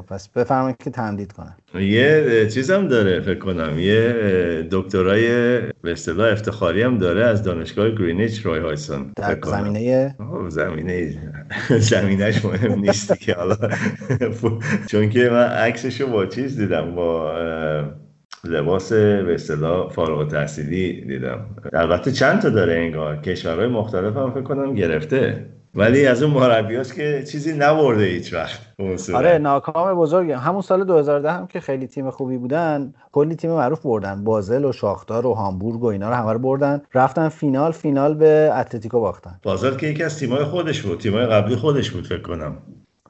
[0.07, 1.55] پس بفرمایید که تمدید کنم.
[1.73, 3.79] یه چیزم داره فکر کنم.
[3.79, 5.27] یه دکترای
[5.61, 9.11] به اصطلاح افتخاری هم داره از دانشگاه گرینیچ روی هایسون.
[9.15, 10.15] در زمینه؟
[10.49, 11.17] زمینه
[11.91, 13.57] زمینهش مهم نیست که حالا
[14.89, 17.33] چون که من عکسشو با چیز دیدم با
[18.43, 21.45] لباس به اصطلاح فارغ تحصیلی دیدم.
[21.73, 23.21] البته چند تا داره انگار.
[23.21, 25.45] کشورهای مختلف هم فکر کنم گرفته.
[25.75, 28.59] ولی از اون مربیاست که چیزی نبرده هیچ وقت
[29.13, 33.81] آره ناکام بزرگ همون سال 2010 هم که خیلی تیم خوبی بودن کلی تیم معروف
[33.81, 34.23] بردن.
[34.23, 36.81] بازل و شاختار و هامبورگ و اینا رو همه رو بردن.
[36.93, 39.39] رفتن فینال فینال به اتلتیکو باختن.
[39.43, 42.57] بازل که یکی از تیمای خودش بود تیمای قبلی خودش بود فکر کنم.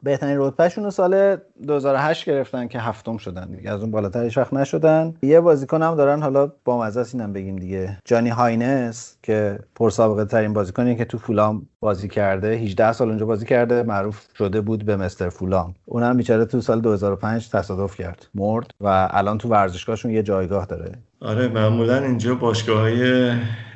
[0.05, 1.37] بهترین رتبهشون رو سال
[1.67, 3.71] 2008 گرفتن که هفتم شدن دیگه.
[3.71, 5.13] از اون بالاتر هیچ وقت نشدن.
[5.21, 7.97] یه بازیکن هم دارن حالا با مزه اینم بگیم دیگه.
[8.05, 12.47] جانی هاینس که پرسابقه ترین بازیکنی که تو فولام بازی کرده.
[12.47, 13.83] 18 سال اونجا بازی کرده.
[13.83, 15.73] معروف شده بود به Mister فولام.
[15.85, 18.27] اونم بیچاره تو سال 2005 تصادف کرد.
[18.35, 18.71] مرد.
[18.81, 20.91] و الان تو ورزشگاهشون یه جایگاه داره.
[21.25, 23.31] آره معمولا اینجا باشگاه های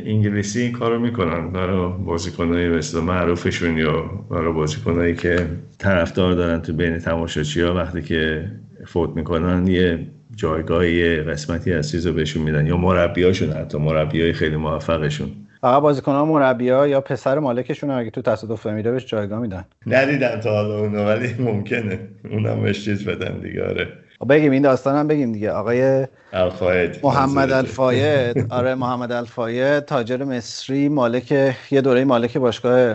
[0.06, 6.74] انگلیسی این کارو می‌کنن برای بازیکنهای مثل معروفشون یا برای بازیکنهایی که طرفدار دارن تو
[6.74, 8.52] بین تماشاچی ها وقتی که
[8.88, 14.34] فوت می‌کنن یه جایگاهی قسمتی از چیز رو بهشون میدن یا مربیاشون حتی مربی های
[14.34, 15.30] خیلی موفقشون.
[15.62, 19.66] فقط بازیکن ها مربی ها یا پسر مالکشون اگه تو تصادف میره بهش جایگاه میدن.
[19.88, 22.00] ندیدم تا حالا اونو ولی ممکنه.
[22.32, 23.88] اونم بهش چیز بدن دیگه آره.
[24.20, 25.52] خب بگیم این داستان هم بگیم دیگه.
[25.52, 28.46] آقای الفاید محمد الفاید.
[28.50, 32.94] آره محمد الفاید تاجر مصری مالک یه دوره مالک باشگاه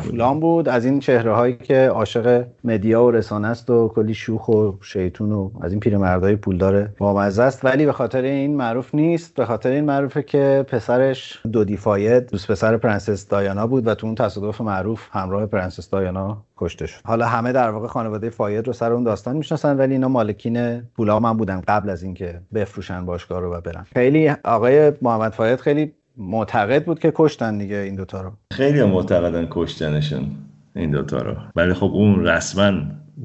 [0.00, 0.68] فولام بود.
[0.68, 5.32] از این چهره هایی که عاشق media و رسانه است و کلی شوخ و شیطون
[5.32, 7.64] و از این پیرمردای پولدار بامزه است.
[7.64, 9.34] ولی به خاطر این معروف نیست.
[9.34, 14.06] به خاطر این معروفه که پسرش دودی فاید دوست پسر پرنسس دایانا بود و تو
[14.06, 17.00] اون تصادف معروف همراه پرنسس دایانا کشته شد.
[17.04, 21.24] حالا همه در واقع خانواده فاید رو سر اون داستان می‌شناسن ولی اینا مالکین فولام
[21.24, 22.40] هم بودن قبل از اینکه
[22.74, 23.86] بفروشن باشگاه رو و برن.
[23.92, 28.32] خیلی آقای محمد فاید خیلی معتقد بود که کشتن دیگه این دوتا رو.
[28.52, 30.30] خیلی معتقدن کشتنشون
[30.76, 31.34] این دوتا رو.
[31.56, 32.72] ولی خب اون رسما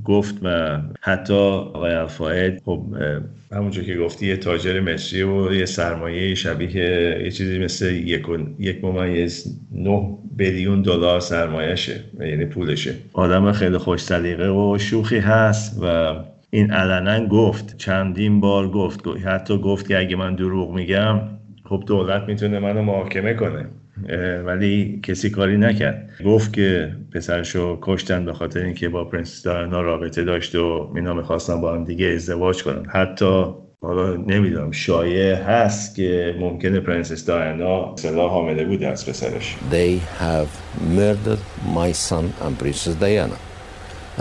[0.05, 2.81] گفت و حتی آقای الفاید خب
[3.51, 8.25] همونجور که گفتی یه تاجر مصری و یه سرمایه شبیه یه چیزی مثل یک,
[8.59, 12.93] یک ممیز نه بیلیون دلار سرمایهشه یعنی پولشه.
[13.13, 16.15] آدم خیلی خوش سلیقه و شوخی هست و
[16.51, 19.07] این علنا گفت چندین بار گفت.
[19.25, 21.19] حتی گفت که اگه من دروغ میگم
[21.69, 23.65] خب دولت می‌تونه منو محاکمه کنه.
[24.45, 26.09] ولی کسی کاری نکرد.
[26.25, 31.61] گفت که پسرشو کشتن به خاطر اینکه با پرنسس دایانا رابطه داشت و اینا می‌خواستن
[31.61, 32.85] با هم دیگه ازدواج کنن.
[32.89, 33.43] حتی
[33.81, 39.55] حالا نمی‌دونم شایع هست که ممکنه پرنسس دایانا اصلا حامله بود از پسرش.
[39.71, 40.49] They have
[40.97, 41.43] murdered
[41.75, 43.48] my son and Princess Diana.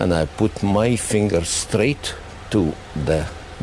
[0.01, 2.05] And I put my finger straight
[2.53, 2.61] to
[3.09, 3.21] the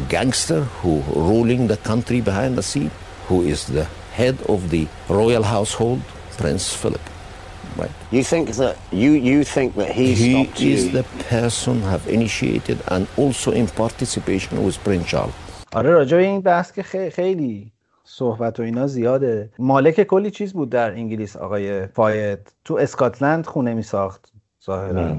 [0.08, 0.92] gangster who
[1.30, 2.90] ruling the country behind the scene,
[3.28, 3.86] who is the
[4.20, 6.00] head of the royal household,
[6.42, 7.04] Prince Philip.
[7.80, 7.94] Right.
[8.16, 10.90] You think that you you think that he, He stopped is you?
[10.98, 11.04] the
[11.36, 15.34] person have initiated and also in participation with Prince Charles.
[15.72, 17.72] آره راجع به این بحث که خی- خیلی
[18.04, 23.74] صحبت و اینا زیاده مالک کلی چیز بود در انگلیس آقای فاید تو اسکاتلند خونه
[23.74, 24.32] می ساخت
[24.66, 25.16] ظاهرا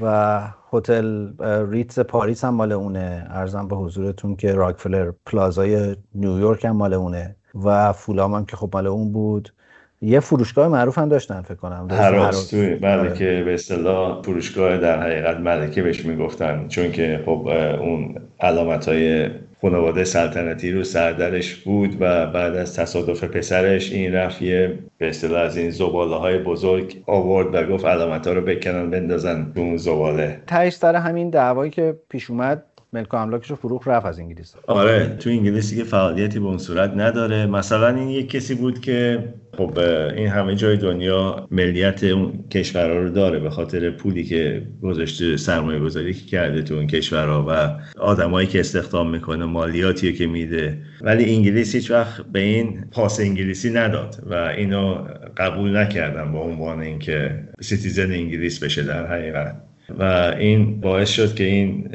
[0.00, 0.42] و
[0.72, 1.32] هتل
[1.70, 3.26] ریتز پاریس هم مال اونه.
[3.30, 7.36] ارزم به حضورتون که راکفلر پلازای نیویورک هم مال اونه.
[7.64, 9.54] و فولام هم که خب مال اون بود.
[10.00, 12.48] یه فروشگاه معروف هم داشتن فکر کنم به اسم هراس هراس.
[12.48, 13.14] توی بله آره.
[13.14, 17.46] که به اصطلاح فروشگاه در حقیقت ملکه بهش می‌گفتن چون که خب
[17.80, 19.30] اون علامت های
[19.60, 25.42] خانواده سلطنتی رو سردرش بود و بعد از تصادف پسرش این رفت یه به اصطلاح
[25.42, 29.76] از این زباله های بزرگ آورد و گفت علامت ها رو بکنن بندازن تو اون
[29.76, 34.18] زباله تهش سر همین دعوایی که پیش اومد ملک و املاکش رو فروخت رفت از
[34.18, 34.54] انگلیس.
[34.66, 37.46] آره تو انگلیسی که فعالیتی به اون صورت نداره.
[37.46, 39.78] مثلا این یک کسی بود که خب
[40.16, 45.80] این همه جای دنیا ملیت اون کشورها رو داره به خاطر پولی که گذاشته سرمایه
[45.80, 50.78] گذاری که کرده تو اون کشورها و آدمایی که استخدام می‌کنه مالیاتی که میده.
[51.00, 54.94] ولی انگلیس هیچ وقت به این پاس انگلیسی نداد و اینو
[55.36, 59.67] قبول نکردن به عنوان اینکه citizen انگلیس بشه در حقیقت.
[59.98, 61.90] و این باعث شد که این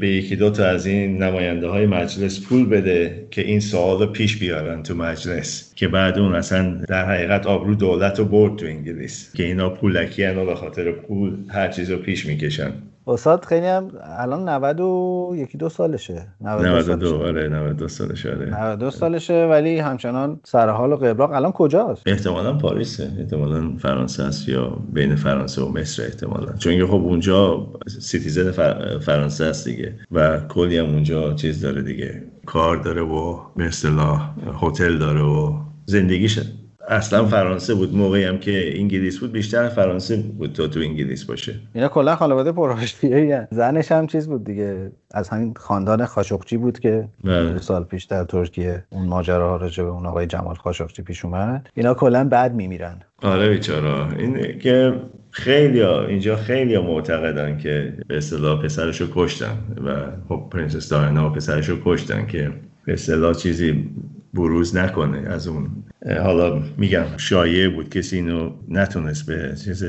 [0.00, 4.06] به یکی دو تا از این نماینده های مجلس پول بده که این سوال رو
[4.06, 8.66] پیش بیارن تو مجلس که بعد اون اصلا در حقیقت آبرو دولت رو برد تو
[8.66, 12.72] انگلیس که اینا پولکی و به خاطر پول هر چیز رو پیش می‌کشن.
[13.08, 16.26] استاد خیلی هم الان 90 و یکی دو سالشه.
[16.40, 17.14] 92 سالشه.
[17.24, 18.46] آره 92 سالش آره.
[18.46, 21.32] 92 سالشه ولی همچنان سر حال و قبراق.
[21.32, 23.12] الان کجاست؟ احتمالا پاریسه.
[23.18, 26.52] احتمالا فرانسه است یا بین فرانسه و مصر احتمالا.
[26.52, 27.66] چون که خب اونجا
[28.00, 32.22] citizen فر- فرانسه است دیگه و کلی هم اونجا چیز داره دیگه.
[32.46, 34.30] کار داره و به اصطلاح
[34.62, 35.52] هتل داره و
[35.86, 36.38] زندگیش
[36.88, 41.54] اصلا فرانسه بود موقعی هم که انگلیس بود بیشتر فرانسه بود تا تو انگلیس باشه.
[41.74, 47.08] اینا کلا خانواده پرحاشیه‌ای زنش هم چیز بود دیگه از همین خاندان خاشقچی بود که
[47.24, 47.52] بله.
[47.52, 51.68] دو سال پیش در ترکیه اون ماجراها راجع به اون آقای جمال خاشقچی پیش اومد.
[51.74, 53.00] اینا کلا بعد میمیرن.
[53.22, 54.94] آره بیچاره این که
[55.30, 59.94] خیلی اینجا خیلی معتقدن که به اصطلاح پسرشو کشتن و
[60.28, 62.52] خب پرنسس دایانا پسرشو کشتن که
[62.84, 63.90] به اصطلاح چیزی
[64.34, 65.84] بروز نکنه از اون.
[66.22, 69.84] حالا میگم شایع بود کسی اینو نتونست به چیز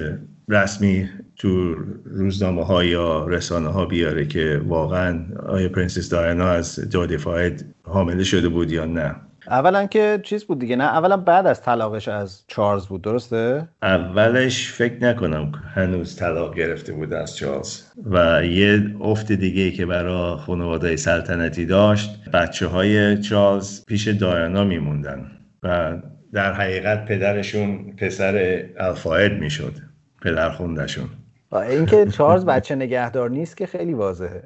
[0.49, 1.75] رسمی تو
[2.05, 8.23] روزنامه ها یا رسانه ها بیاره که واقعا آیا پرنسس دایانا از دودی فاید حامله
[8.23, 9.15] شده بود یا نه.
[9.47, 14.71] اولا که چیز بود دیگه نه؟ اولا بعد از طلاقش از چارلز بود درسته؟ اولش
[14.71, 17.81] فکر نکنم هنوز طلاق گرفته بود از چارلز.
[18.05, 25.31] و یه افت دیگه که برای خانواده سلطنتی داشت بچه های چارلز پیش دایانا میموندن
[25.63, 25.97] و
[26.33, 29.73] در حقیقت پدرشون پسر الفاید می‌شد
[30.21, 31.09] پدر خوندشون.
[31.51, 34.43] اینکه چارلز بچه نگهدار نیست که خیلی واضحه.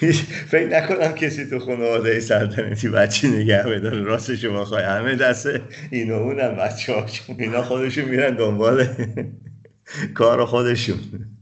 [0.50, 4.02] فکر نکنم کسی تو خانواده سلطنتی بچه نگه بداره.
[4.02, 5.48] راستشو بخوای همه دست
[5.90, 8.86] این و اونم بچه هاشون اینا خودشون میرن دنبال
[10.14, 10.98] کار خودشون.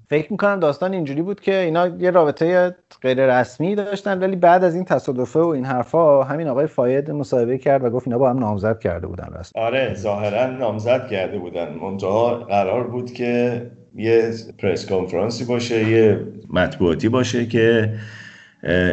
[0.09, 4.75] فکر می‌کنم داستان اینجوری بود که اینا یه رابطه غیر رسمی داشتن ولی بعد از
[4.75, 8.39] این تصادفه و این حرفا همین آقای فاید مصاحبه کرد و گفت اینا با هم
[8.39, 9.57] نامزد کرده بودن راست.
[9.57, 11.75] آره ظاهرا نامزد کرده بودن.
[11.75, 13.63] منتها قرار بود که
[13.95, 17.93] یه press conference ی باشه یه مطبوعاتی باشه که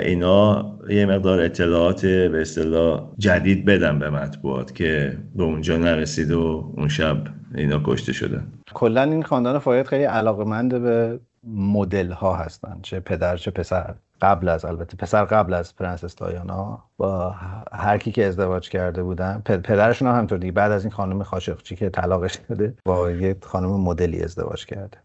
[0.05, 6.73] اینا یه مقدار اطلاعات به اصطلاح جدید بدن به مطبوعات که به اونجا نرسید و
[6.77, 7.17] اون شب
[7.57, 13.37] اینا کشته شدن کلا این خاندان فاید خیلی علاقمند به مدل ها هستن چه پدر
[13.37, 13.95] چه پسر.
[14.21, 17.35] قبل از البته پسر قبل از پرنسس دایانا با
[17.71, 21.75] هر کی که ازدواج کرده بودن پدرشون هم همینطور دیگه بعد از این خانم خاشقچی
[21.75, 24.97] که طلاقش داده با یه خانم مدلی ازدواج کرده.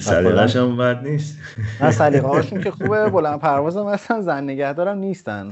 [0.00, 1.38] سلیقه‌ش هم بد نیست.
[1.80, 5.50] نه سلیقه هاشون که خوبه بلند پرواز هم هستن زن نگهدارم نیستن.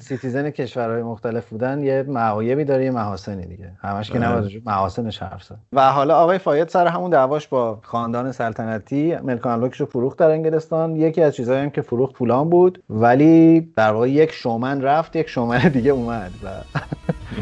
[0.00, 3.72] citizen کشورهای مختلف بودن یه معایبی داره یه محاسنی دیگه.
[3.82, 5.58] همش که نباید محاسنش حرف زد.
[5.72, 10.96] و حالا آقای فاید سر همون دعواش با خاندان سلطنتی ملک رو فروخت در انگلستان.
[10.96, 15.58] یکی از چیزایی که فروخت فولام بود ولی در واقع یک شومن رفت یک شومن
[15.78, 16.48] دیگه اومد و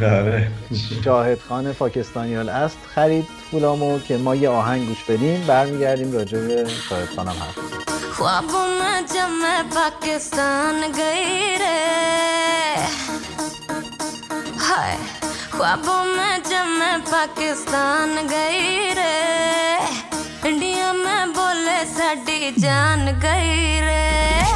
[0.01, 0.47] بله.
[1.05, 6.65] شاهد خان فاکستانیال است خرید پولامو که ما یه آهنگ گوش بدیم برمیگردیم راجع به
[6.69, 7.59] شاهد خانم حرف
[9.75, 11.77] پاکستان گئی رے
[15.51, 20.18] خوابوں میں جب میں پاکستان گئی رے
[20.49, 24.48] India में बोले साडी जान गई रे।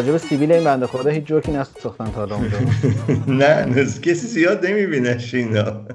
[0.00, 2.58] راجب سیبیل این بنده خدا هیچ جوکی نساختن تا حالا اونجا
[3.44, 5.86] نه کسی زیاد نمیبینش اینا.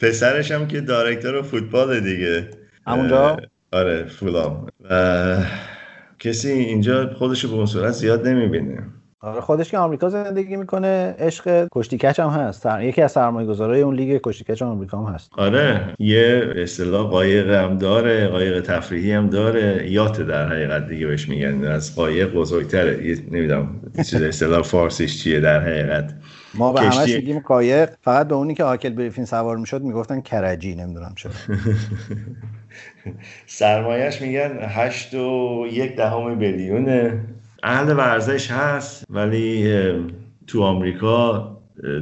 [0.00, 2.50] پسرش هم که دایرکتور فوتبال دیگه.
[2.86, 3.36] همونجا؟
[3.72, 5.36] آره فولام و
[6.18, 8.86] کسی اینجا خودشو به اون صورت زیاد نمی‌بینه.
[9.22, 12.62] آره خودش که آمریکا زندگی می‌کنه عشق کشتی کچ هم هست.
[12.62, 12.82] سر...
[12.82, 15.30] یکی از سرمایه گذارای اون لیگ کشتی کچ آمریکا هم هست.
[15.32, 19.90] آره یه اصطلاح قایق هم داره قایق تفریحی هم داره.
[19.90, 21.64] یات در حقیقت دیگه بهش میگن.
[21.64, 23.06] از قایق بزرگتره.
[23.06, 26.14] یه نمی‌دونم چیز اصطلاح فارسیش چیه در حقیقت؟
[26.54, 27.90] ما به همش میگیم قایق.
[28.02, 31.32] فقط به اونی که آکل بریفین سوار می‌شد می‌گفتن کرجی نمی‌دونم چرا.
[33.46, 37.20] سرمایهش میگن هشت و یک دهم بیلیونه.
[37.62, 39.72] اهل ورزش هست ولی
[40.46, 41.48] تو آمریکا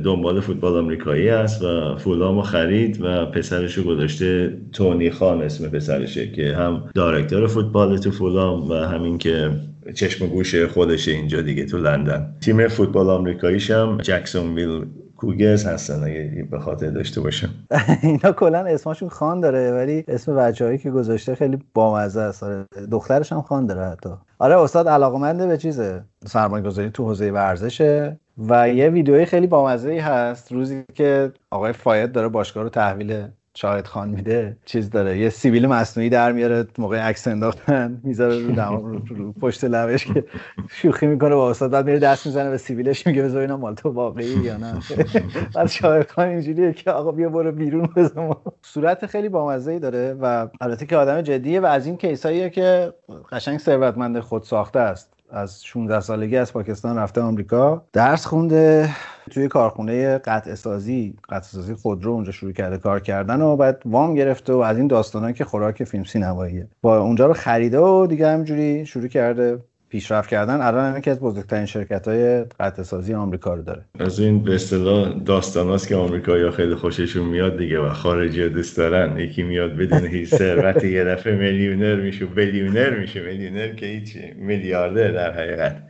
[0.04, 6.54] دنبال فوتبال آمریکایی است و فولامو خرید و پسرشو گذاشته تونی خان اسم پسرشه که
[6.54, 9.50] هم دایرکتور فوتبال تو فولام و همین که
[9.94, 12.34] چشم گوش خودشه اینجا دیگه تو لندن.
[12.40, 14.84] تیم فوتبال آمریکاییش هم جکسونویل
[15.20, 17.48] کوگرز هستن اگه به خاطر داشته باشم.
[18.02, 22.42] اینا کلا اسمشون خان داره ولی اسم بچه‌هایی که گذاشته خیلی بامزه است.
[22.42, 22.66] آره.
[22.90, 24.10] دخترش هم خان داره حتی.
[24.38, 26.04] آره استاد علاقمنده به چیزه.
[26.26, 30.52] سرمایه گذاری تو حوزه ورزشه و یه ویدیوی خیلی بامزه ای هست.
[30.52, 35.18] روزی که آقای فاید داره باشگاه رو تحویل شاهد خان میده چیز داره.
[35.18, 40.06] یه سیبیل مصنوعی در میاره موقع عکس انداختن می‌ذاره رو, دم- رو, رو پشت لبش
[40.06, 40.24] که
[40.70, 41.70] شوخی می‌کنه با استاد.
[41.70, 44.74] بعد میره دست می‌زنه به سیبیلش میگه بذار اینا مال تو واقعی یا نه.
[45.54, 48.30] بعد شاهد خان اینجوریه که آقا بیا برو بیرون بزن
[48.62, 52.92] صورت خیلی بامزه ای داره و البته که آدم جدیه و از این کیساییه که
[53.32, 55.19] قشنگ ثروتمند خود ساخته است.
[55.32, 57.84] از 16 سالگی از پاکستان رفته آمریکا.
[57.92, 58.90] درس خونده
[59.30, 64.14] توی کارخونه قطع سازی قطع سازی خودرو اونجا شروع کرده کار کردن و بعد وام
[64.14, 66.68] گرفته و از این داستانا که خوراک فیلم سینماییه.
[66.82, 69.58] با اونجا رو خریده و دیگه همجوری شروع کرده.
[69.90, 73.84] پیشرفت کردن الان هم یکی از بزرگترین شرکت های قطع سازی آمریکا رو داره.
[73.98, 79.18] از این به اصطلاح داستاناست که آمریکایی‌ها خیلی خوششون میاد دیگه و خارجی دوست دارن.
[79.18, 83.20] یکی میاد بدون هیچ ثروت یه دفعه میلیونر میشه بیلیونر میشه.
[83.20, 85.82] میلیونر که هیچ میلیاردر در حقیقت.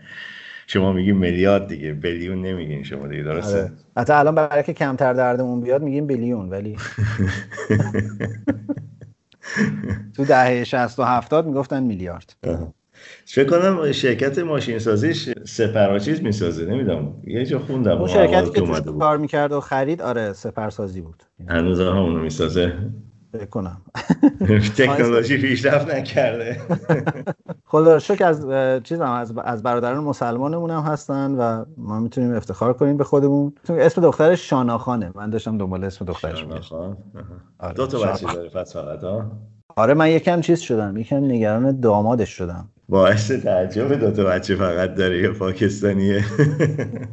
[0.67, 3.73] شما میگی میلیارد دیگه بیلیون نمیگین شما دیگه درسته؟ آره.
[3.97, 6.77] حتی الان برای که کمتر دردمون بیاد میگیم بیلیون ولی
[10.17, 12.37] تو دهه 60 و 70 می‌گفتن میلیارد.
[13.25, 17.15] فکر کنم شرکت ماشین سازیش سپرا چیز می‌سازه نمی‌دونم.
[17.25, 21.23] یه جا خوندم اون شرکتی اول که توش کار می‌کرد و خرید آره سپرسازی بود.
[21.49, 22.73] هنوز هم اونو می‌سازه.
[23.51, 23.83] کنم.
[24.79, 26.61] تکنولوژی پیشرفت نکرده.
[27.73, 32.35] خدا شکر از اه، چیز هم از, از برادران مسلمانمون هم هستن و ما می‌تونیم
[32.35, 33.53] افتخار کنیم به خودمون.
[33.69, 36.97] اسم دخترش شاناخانه من داشتم دنبال اسم دخترش میگشتم.
[37.59, 38.27] آره، دو تا بچه.
[38.27, 39.05] داره فقط
[39.77, 40.97] آره من یکم چیز شدم.
[40.97, 42.69] یکم نگران دامادش شدم.
[42.91, 46.25] باعث تعجب دو تا بچه فقط داره یه پاکستانیه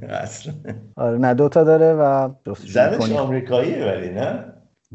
[0.10, 0.54] اصلا
[0.96, 2.30] آره نه دوتا داره و
[2.68, 3.12] زنش.
[3.12, 4.46] آمریکاییه ولی نه؟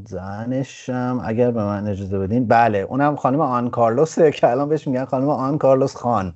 [0.07, 2.47] زنشم اگر به من اجازه بدین.
[2.47, 6.35] بله اونم خانم آن کارلوسه که الان بهش میگن خانم آن کارلوس خان.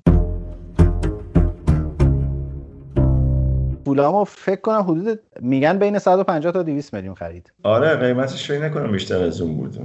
[3.84, 7.52] پولامو فکر کنم حدود میگن بین 150 تا 200 میلیون خرید.
[7.62, 9.78] آره قیمتش فکر نکنم بیشتر از اون بود.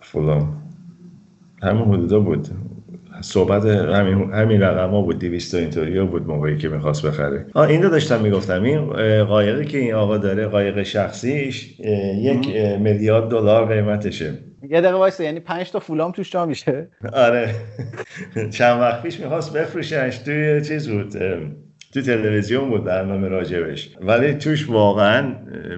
[0.00, 0.48] فلان.
[1.62, 2.48] همون حدودا بود.
[3.20, 7.46] صحبت همین همین رقم ها بود 200 اینطوری بود موقعی که می‌خواست بخره.
[7.54, 8.62] آه این رو داشتم می‌گفتم.
[8.62, 11.80] این قایقی که این آقا داره قایق شخصیش
[12.18, 12.48] یک
[12.80, 14.32] میلیارد دلار قیمتشه.
[14.70, 17.54] یه دقیقه وایسه یعنی 5 تا فولام توش جا میشه؟ آره.
[18.58, 21.12] چند وقت پیش می‌خواست بفروشش توی چیز بود
[21.94, 23.96] تو تلویزیون بود برنامه راجبش.
[24.00, 25.34] ولی توش واقعا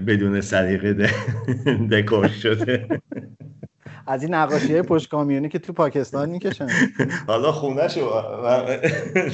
[0.06, 1.08] بدون سلیقه
[1.92, 2.86] دکور شده.
[4.06, 6.66] از این نقاشی های پشت کامیونی که تو پاکستان می‌کشن.
[7.26, 8.10] حالا خونهشو
[8.42, 8.64] من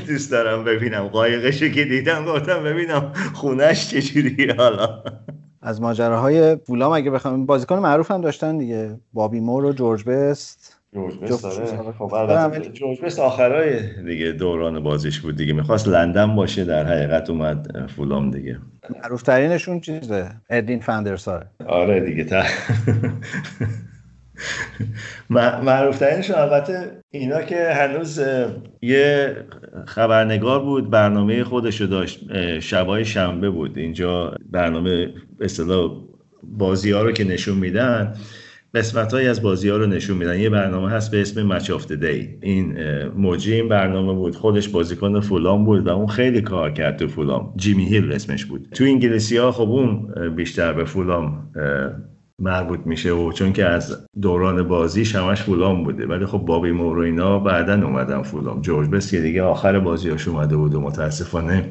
[0.07, 1.09] دوست دارم ببینم.
[1.09, 5.03] قایقشو که دیدم گفتم ببینم خونهش چجوریه حالا.
[5.63, 8.97] از ماجراهای فولام اگه بخوام بازیکن معروف هم داشتن دیگه.
[9.13, 10.79] بابی مور و جورج بست.
[10.95, 11.93] جورج بست آره.
[11.99, 15.53] خب البته جورج بست آخرای دیگه دوران بازیش بود دیگه.
[15.53, 18.59] می‌خواست لندن باشه در حقیقت اومد فولام دیگه.
[19.03, 22.43] معروف ترینشون چیزه؟ ادین فندرساره آره دیگه تا
[25.65, 28.21] معروف ترینشون البته اینا که هنوز
[28.83, 29.37] یه
[29.87, 33.79] خبرنگار بود برنامه خودشو داشت اه، شبای شنبه بود.
[33.79, 35.09] اینجا برنامه
[35.41, 35.91] اصطلاح
[36.43, 38.15] بازی ها رو که نشون میدن
[38.75, 40.39] قسمت از بازی ها رو نشون میدن.
[40.39, 42.79] یه برنامه هست به اسم مچ آف دی این
[43.09, 44.37] مجری این برنامه بود.
[44.37, 47.55] خودش بازیکن فولام بود و اون خیلی کار کرد تو فولام.
[47.57, 48.69] جیمی هیل اسمش بود.
[48.73, 51.51] تو انگلیسی ها خب اون بیشتر به فولام
[52.43, 56.07] مربوط میشه و چون که از دوران بازیش همش فولام بوده.
[56.07, 58.61] ولی خب بابی مور و اینا بعدا اومدن فولام.
[58.61, 61.71] جورج بس که دیگه آخر بازیاش اومده بود و متاسفانه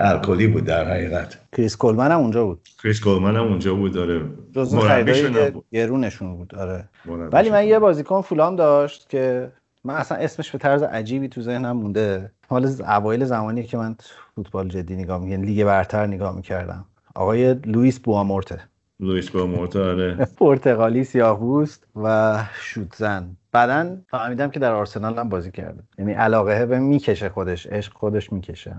[0.00, 1.38] الکلی بود در حقیقت.
[1.56, 2.60] کریس کولمن هم اونجا بود.
[2.82, 4.22] کریس کولمن هم اونجا بود داره
[4.56, 6.88] مربیشون بود گرونشون بود آره.
[7.06, 9.52] ولی من یه بازیکن فولام داشت که
[9.84, 12.30] من اصلا اسمش به طرز عجیبی تو ذهنم مونده.
[12.48, 13.96] حال اوایل زمانی که من
[14.34, 16.84] فوتبال جدی نگاه می‌کردم لیگ برتر نگاه می‌کردم.
[17.14, 18.60] آقای لوئیس بوامورته.
[19.00, 23.36] لوئیس بوامورتا آره پرتغالی سیاه‌پوست و شوت زن.
[23.52, 25.82] بعدا فهمیدم که در آرسنال هم بازی کرده.
[25.98, 28.76] یعنی علاقه به می‌کشه خودش عشق خودش می‌کشه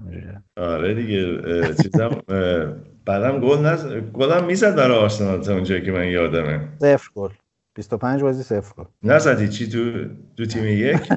[0.58, 1.42] آره دیگه
[1.84, 2.22] چیزم
[3.06, 6.68] بعدم گل نز گلم می‌زد برای آرسنال تا اونجایی که من یادمه.
[6.80, 7.30] صفر گل.
[7.76, 8.84] 25 بازی صفر گل.
[9.04, 10.06] نزدی چی تو
[10.36, 11.00] دو تیم یک؟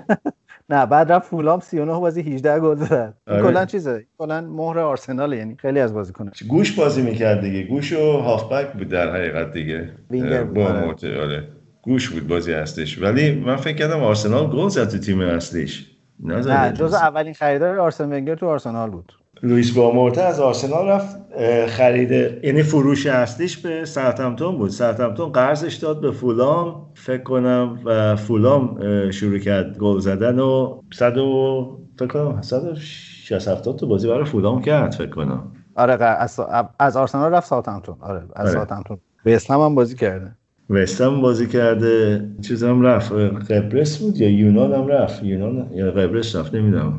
[0.68, 3.14] نه بعد رفت فولام 39 بازی 18 گل زد.
[3.26, 3.42] آره.
[3.42, 6.32] کلا چیزه؟ کلا مهر آرسنال یعنی خیلی از بازیکن‌ها.
[6.48, 7.62] گوش بازی می‌کرد دیگه.
[7.62, 9.90] گوش و هافبک بود در حقیقت دیگه.
[10.08, 11.20] بود، با آره.
[11.20, 11.48] آره.
[11.82, 13.02] گوش بود بازی اصلیش.
[13.02, 15.90] ولی من فکر کردم آرسنال گل زد تو تیم اصلیش.
[16.24, 19.12] نزد نه جز اولین خریدار آرسن ونگر تو آرسنال بود.
[19.42, 24.70] لوئیس بوا مورته از آرسنال رفت اه، خریده یعنی فروش اصلیش به ساوثهمپتون بود.
[24.70, 26.86] ساوثهمپتون قرضش داد به فولام.
[26.94, 28.80] فکر کنم و فولام
[29.10, 34.62] شروع کرد گل زدن و 100 و فکر کنم 160 70 تا بازی برای فولام
[34.62, 35.42] کرد فکر کنم.
[35.74, 36.40] آره ق- از,
[36.78, 37.96] از آرسنال رفت ساوثهمپتون.
[38.00, 38.54] آره از آره.
[38.54, 38.98] ساوثهمپتون.
[39.24, 40.32] به اسلام هم بازی کرده.
[40.70, 42.24] وستم بازی کرده.
[42.42, 43.12] چیزم رفت.
[43.12, 46.94] اه، قبرس بود یا یونان هم رفت؟ یونان یا قبرس رفت نمی‌دونم.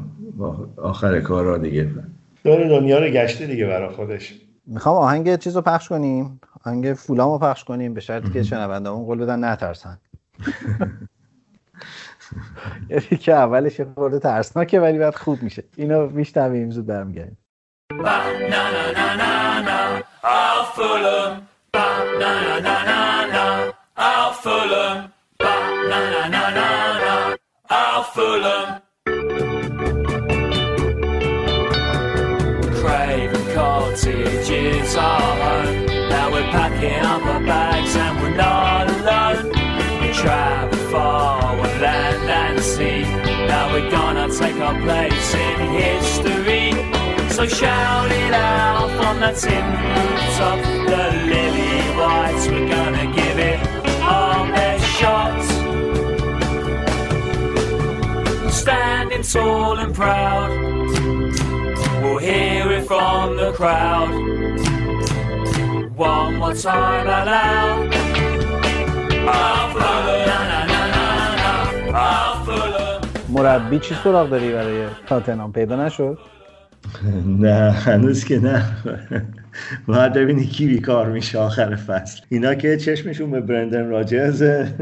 [0.77, 1.89] آخر کارا دیگه.
[2.43, 4.33] دور دنیا رو گشته دیگه برای خودش.
[4.65, 6.41] می‌خوام آهنگ چیز رو پخش کنیم.
[6.65, 9.97] آهنگ فولام رو پخش کنیم به شرطی که شنوندهمون قول بدن نترسن.
[12.89, 15.63] یعنی که اولش یه خورده ترسناکه ولی بعد خوب میشه.
[15.75, 17.37] اینو میشنویم زود برمیگردیم.
[28.13, 28.82] Craven
[33.93, 35.85] cottages are home.
[36.09, 39.49] Now we're packing up our bags and we're not alone.
[40.01, 43.03] We travel far on land and sea.
[43.47, 46.71] Now we're gonna take our place in history.
[47.29, 49.65] So shout it out from the tin
[49.95, 50.59] rooftop.
[50.89, 53.59] The lily whites, we're gonna give it
[54.01, 55.41] our best shot.
[58.51, 60.72] Standing tall and proud.
[62.23, 64.11] Hear it from the crowd.
[65.97, 67.93] One more time aloud.
[73.29, 76.17] مربی چی سراغ داری برای تاتنهام پیدا نشد؟
[77.45, 78.65] نه هنوز که نه.
[79.87, 82.21] باید ببینی کی بیکار میشه آخر فصل.
[82.29, 84.73] اینا که چشمشون به برندن راجرزه.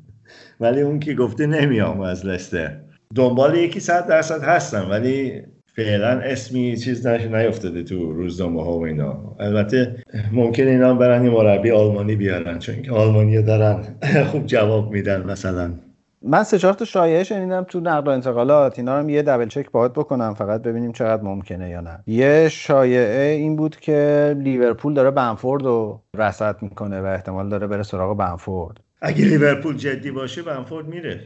[0.60, 2.76] ولی اون که گفته نمیام از لستر.
[3.14, 5.42] دنبال یکی صد درصد هستم ولی
[5.76, 9.36] فعلا اسمی چیز نش نیفتاده تو روزنامه ها و اینا.
[9.40, 9.96] البته
[10.32, 13.82] ممکن اینا برن یه مربی آلمانی بیارن چون که آلمانی دارن
[14.30, 15.74] خوب جواب میدن مثلا.
[16.22, 19.70] من سه چهار تا شایعه شنیدم تو نقل و انتقالات اینا هم یه دبل چک
[19.70, 21.98] باهات بکنم فقط ببینیم چقدر ممکنه یا نه.
[22.06, 27.82] یه شایعه این بود که لیورپول داره بنفورد رو رصد می‌کنه و احتمال داره بره
[27.82, 28.80] سراغ بنفورد.
[29.02, 31.20] اگه لیورپول جدی باشه بمفورد میره.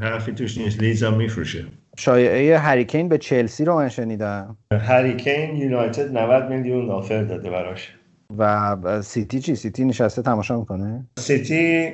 [0.00, 1.64] حرفی توش نیست لیدز هم میفروشه.
[1.98, 4.56] شایعه هری کین به چلسی رو من شنیدم.
[4.72, 7.94] هری کین یونایتد 90 میلیون offer داده براش.
[8.38, 11.90] و سیتی چی؟ سیتی نشسته تماشا می‌کنه؟ سیتی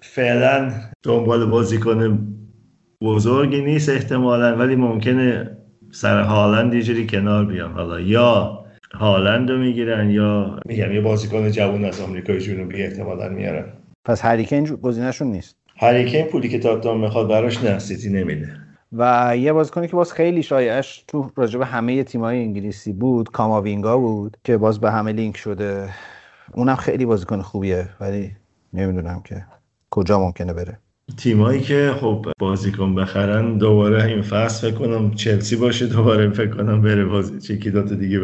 [0.00, 2.28] فعلا دنبال بازیکن
[3.02, 5.56] بزرگی نیست احتمالا ولی ممکنه
[5.90, 7.72] سر هالند یه جوری کنار بیان.
[7.72, 8.58] حالا یا
[8.94, 13.64] هالند رو می‌گیرن یا میگم یه بازیکن جوان از آمریکای جنوبی احتمالا میارن.
[14.04, 15.56] پس هریکین گزینهشون نیست.
[15.76, 18.67] هریکین پولی که تاتنهام می‌خواد براش نه سیتی نمیده.
[18.92, 24.36] و یه بازیکنی که باز خیلی شایعش تو راجب همه تیم‌های انگلیسی بود کاماوینگا بود
[24.44, 25.88] که باز به همه لینک شده.
[26.54, 28.30] اونم خیلی بازیکن خوبیه ولی
[28.72, 29.44] نمی‌دونم که
[29.90, 30.78] کجا ممکنه بره.
[31.16, 36.82] تیمایی که خب بازیکن بخرن دوباره این فصل فکر کنم چلسی باشه دوباره فکر کنم
[36.82, 38.20] بره بازی چکی دوتا دیگه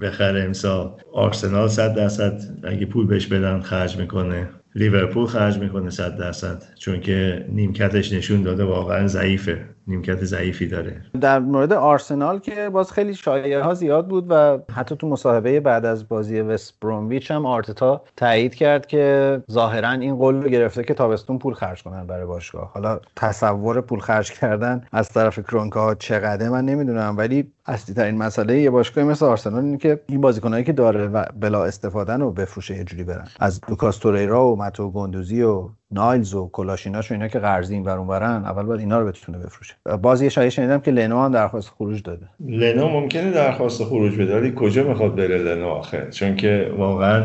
[0.00, 0.42] بخره.
[0.44, 4.48] امسال آرسنال صد درصد اگه پول بهش بدن خرج می‌کنه.
[4.74, 9.64] لیورپول خرج می‌کنه صد درصد چون که نیمکتش نشون داده واقعا ضعیفه.
[9.90, 11.02] نیمکت ضعیفی داره.
[11.20, 15.84] در مورد آرسنال که باز خیلی شایعه ها زیاد بود و حتی تو مصاحبه بعد
[15.84, 20.94] از بازی وست برومویچ هم آرتتا تایید کرد که ظاهرا این قول رو گرفته که
[20.94, 22.70] تابستون پول خرج کنن برای باشگاه.
[22.74, 28.60] حالا تصور پول خرج کردن از طرف کرونکه چقدر من نمی‌دونم ولی اصلی ترین مسئله
[28.60, 32.76] یه باشگاهی مثل آرسنال اینه که این بازیکنایی که داره و بلا استفادن رو بفروشه
[32.76, 33.28] یه جوری برن.
[33.40, 37.84] از لوکاس توریرا و متئو گندوزی و نایلز و کولاشیناچ و اینا که قرضی این
[37.84, 39.74] ورن اول باید اینا رو بتونه بفروشه.
[40.02, 42.26] باز یه شایعه شنیدم که لنو هم درخواست خروج داده.
[42.46, 47.24] لنو ممکنه درخواست خروج بده ولی کجا می‌خواد بره لنو آخه؟ چون که واقعا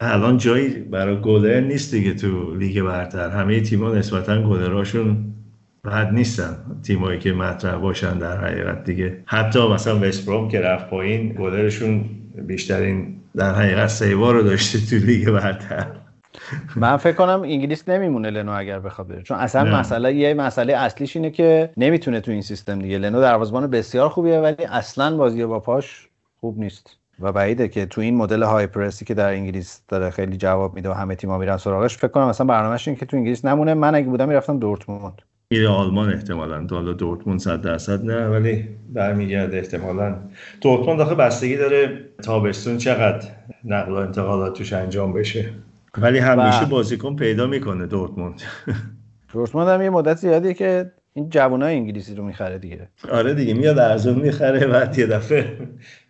[0.00, 3.30] الان جایی برای گلر نیست دیگه تو لیگ برتر.
[3.30, 5.16] همه تیم‌ها نسبتا گلراشون
[5.84, 6.56] بد نیستن.
[6.82, 9.22] تیمایی که مطرح باشن در حقیقت دیگه.
[9.26, 12.04] حتی مثلا وست بروم که رفت پایین گلرشون
[12.46, 15.86] بیشترین در حقیقت سیوا رو داشته تو لیگ برتر.
[16.76, 19.22] من فکر کنم انگلیس نمیمونه لنو اگر بخواد بره.
[19.22, 19.80] چون اصلا نه.
[19.80, 22.98] مسئله یه مسئله اصلیش اینه که نمی‌تونه تو این سیستم دیگه.
[22.98, 26.08] لنو دروازه‌بان بسیار خوبیه ولی اصلا بازی با پاش
[26.40, 26.96] خوب نیست.
[27.20, 30.90] و بعیده که تو این مدل های پرسی که در انگلیس داره خیلی جواب میده
[30.90, 33.74] و همه تیم‌ها میرن سراغش فکر کنم اصلا برنامه‌اش اینه که تو انگلیس نمونه.
[33.74, 35.22] من اگه بودم می‌رفتم دورتموند.
[35.50, 36.66] میره آلمان احتمالا.
[36.70, 40.16] حالا دورتموند صد درصد نه ولی برمیگرده احتمالا.
[40.60, 43.28] دورتموند آخه بستگی داره تابستون چقدر
[43.64, 45.50] نقل و انتقالات توش انجام بشه.
[46.02, 48.42] ولی همیشه و- بازیکن پیدا می‌کنه دورتموند.
[49.32, 52.88] دورتموند هم یه مدت زیادیه که این جوانای انگلیسی رو می‌خره دیگه.
[53.12, 55.44] آره دیگه میاد ارزون می‌خره بعد یه دفعه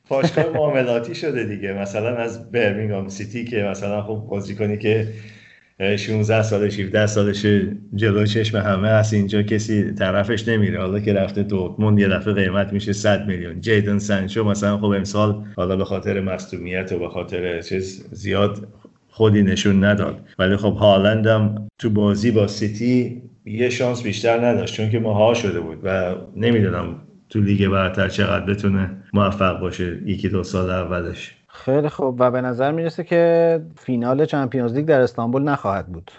[0.09, 1.73] پاشگاه معاملاتی شده دیگه.
[1.73, 5.09] مثلا از برمینگام سیتی که مثلا خب بازیکنی که
[5.97, 7.47] 16 سالش 17 سالش
[7.95, 10.81] جلو چشم همه هست اینجا کسی طرفش نمیره.
[10.81, 13.61] حالا که رفته دورتموند یه دفعه قیمت میشه 100 میلیون.
[13.61, 18.69] جیدن سانچو مثلا خب امسال حالا به خاطر مصدومیت و به خاطر چیز زیاد
[19.19, 20.21] خودی نشون نداد.
[20.39, 25.35] ولی خب هالند هم تو بازی با سیتی یه شانس بیشتر نداشت چون که مهار
[25.35, 26.95] شده بود و نمی‌دونم
[27.31, 31.37] تو لیگ برتر چقدر بتونه موفق باشه یکی دو سال اولش.
[31.49, 32.17] خیلی خوب.
[32.19, 36.11] و به نظر می‌رسه که فینال Champions League در استانبول نخواهد بود.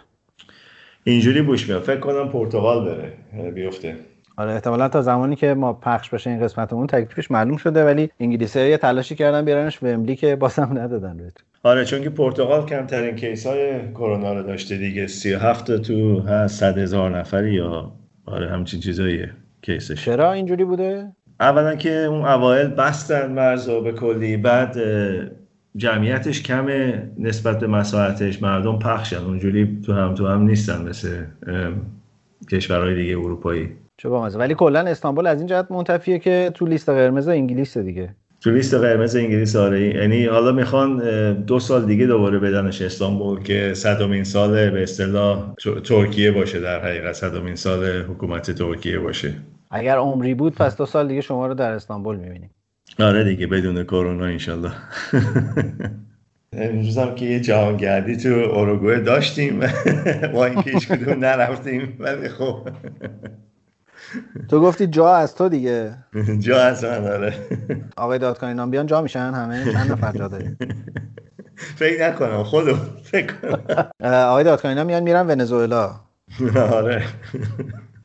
[1.03, 1.81] اینجوری بوش میاد.
[1.81, 3.95] فکر کنم پرتغال بره بیفته.
[4.37, 8.69] آره احتمالا تا زمانی که ما پخش بشه این قسمتمون تکلیفش معلوم شده ولی انگلیسی
[8.69, 11.48] یه تلاشی کردن بیارنش ومبلی که بازم ندادن بهتون.
[11.64, 15.07] آره چون که پرتغال کمترین کیس های کرونا رو داشته دیگه.
[15.07, 17.91] 37 تو هست 100 هزار نفری یا
[18.26, 19.32] آره همچین چیزاییه
[19.62, 20.05] کیسش.
[20.05, 24.78] چرا اینجوری بوده؟ اولا که اون اوایل بستن مرز به کلی بعد
[25.76, 28.41] جمعیتش کمه نسبت به مساحتش.
[28.41, 29.18] مردم پخشن.
[29.26, 31.26] اونجوری تو هم تو هم نیستن مثل
[32.51, 33.70] کشورهای دیگه اروپایی.
[33.97, 38.16] چه ولی کلا استانبول از این جهت منتفیه که تو لیست قرمز انگلیس دیگه.
[38.41, 39.81] تو لیست قرمز انگلیس آره.
[39.95, 41.01] یعنی حالا می‌خوان
[41.33, 46.83] دو سال دیگه دوباره بدنش استانبول که صدومین سال به اصطلاح تر- ترکیه باشه در
[46.85, 47.13] حقیقت.
[47.13, 49.33] صدومین سال حکومت ترکیه باشه.
[49.71, 52.49] اگر عمری بود پس دو سال دیگه شما رو در استانبول می‌بینیم.
[52.99, 54.71] آره دیگه بدون کرونا انشالله.
[56.53, 59.59] امروز هم که یه جهانگردی تو اوروگوئه داشتیم.
[60.33, 62.69] با اینکه هیچ کدوم نرفتیم ولی خب.
[64.49, 65.97] تو گفتی جا از تو دیگه.
[66.39, 67.34] جا از من آره.
[67.97, 70.57] آقای دادکانینان بیان جا میشن همه چند نفر جا داریم؟
[71.80, 73.89] فکر نکنم خودم فکر کنم.
[74.30, 75.99] آقای دادکانینان میان میرن ونزوئلا.
[76.55, 77.03] آره.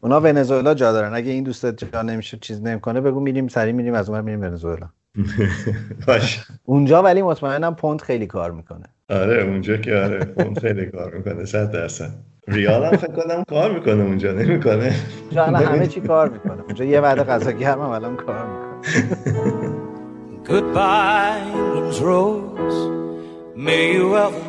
[0.01, 1.15] اونا ونزوئلا جا دارن.
[1.15, 4.89] اگه این دوستت جا نمیشه چیز نمی‌کنه بگو میریم سری میریم از اون میریم ونزوئلا.
[6.65, 8.87] اونجا ولی مطمئنم پوند خیلی کار می‌کنه.
[9.11, 12.11] آره اونجا که آره اون خیلی کار می‌کنه صد درصد.
[12.49, 14.95] ریال هم فکر کنم کار می‌کنه اونجا نمی‌کنه.
[15.23, 16.63] اونجا همه چی کار می‌کنه.
[16.63, 19.05] اونجا یه وعده غذا گرم هم الان کار می‌کنه.
[20.45, 22.79] Goodbye, England's rose.
[23.57, 24.43] May you ever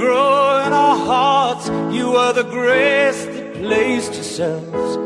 [0.00, 1.68] grow in our hearts.
[1.98, 4.96] You are the grace that placed yourselves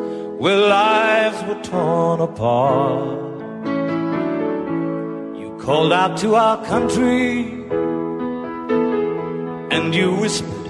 [0.43, 3.30] where lives were torn apart.
[5.71, 7.31] Called out to our country
[9.77, 10.67] and you whispered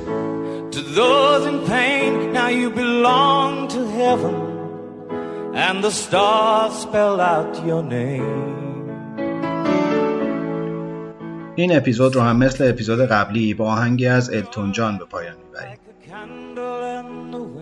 [0.74, 2.34] to those in pain.
[2.34, 4.36] Now you belong to heaven
[5.55, 8.61] and the stars spell out your name.
[11.55, 15.89] این اپیزود رو هم مثل اپیزود قبلی با آهنگی از التون جان به پایان می‌بریم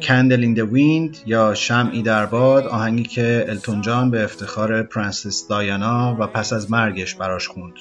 [0.03, 6.17] کندل این Wind یا شمعی در باد آهنگی که التون جان به افتخار پرنسس دایانا
[6.19, 7.75] و پس از مرگش براش خوند.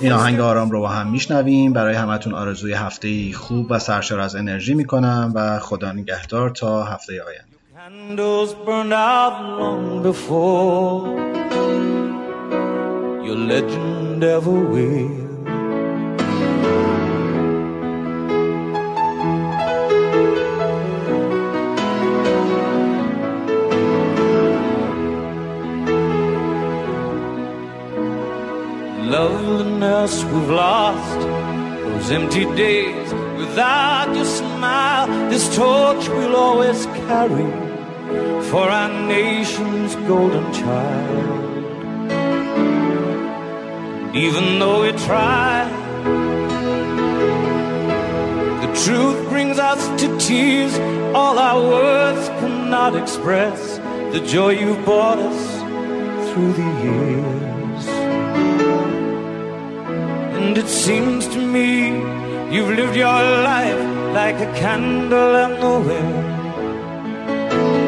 [0.00, 1.72] این آهنگ آرام رو با هم میشنویم.
[1.72, 7.22] برای همتون آرزوی هفته خوب و سرشار از انرژی می‌کنم و خدا نگهدار تا هفته
[7.22, 7.56] آینده.
[30.06, 37.50] We've lost, those empty days without your smile, this torch we'll always carry
[38.48, 41.66] for our nation's golden child.
[44.14, 45.68] Even though we try,
[48.62, 50.78] the truth brings us to tears.
[51.16, 53.78] All our words cannot express
[54.12, 57.55] the joy you've brought us through the years.
[60.56, 61.88] And it seems to me
[62.50, 66.26] you've lived your life like a candle in the wind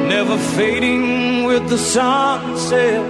[0.07, 3.03] never fading with the sunset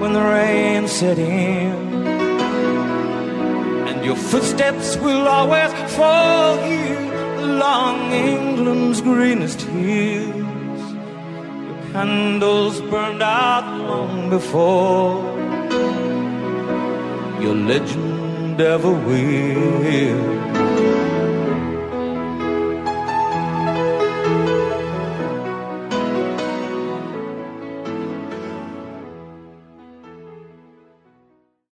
[0.00, 1.74] when the rain set in.
[3.88, 7.12] And your footsteps will always fall here
[7.50, 10.82] along England's greenest hills.
[11.66, 15.20] Your candles burned out long before
[17.42, 18.09] your legend
[18.60, 20.49] devil will.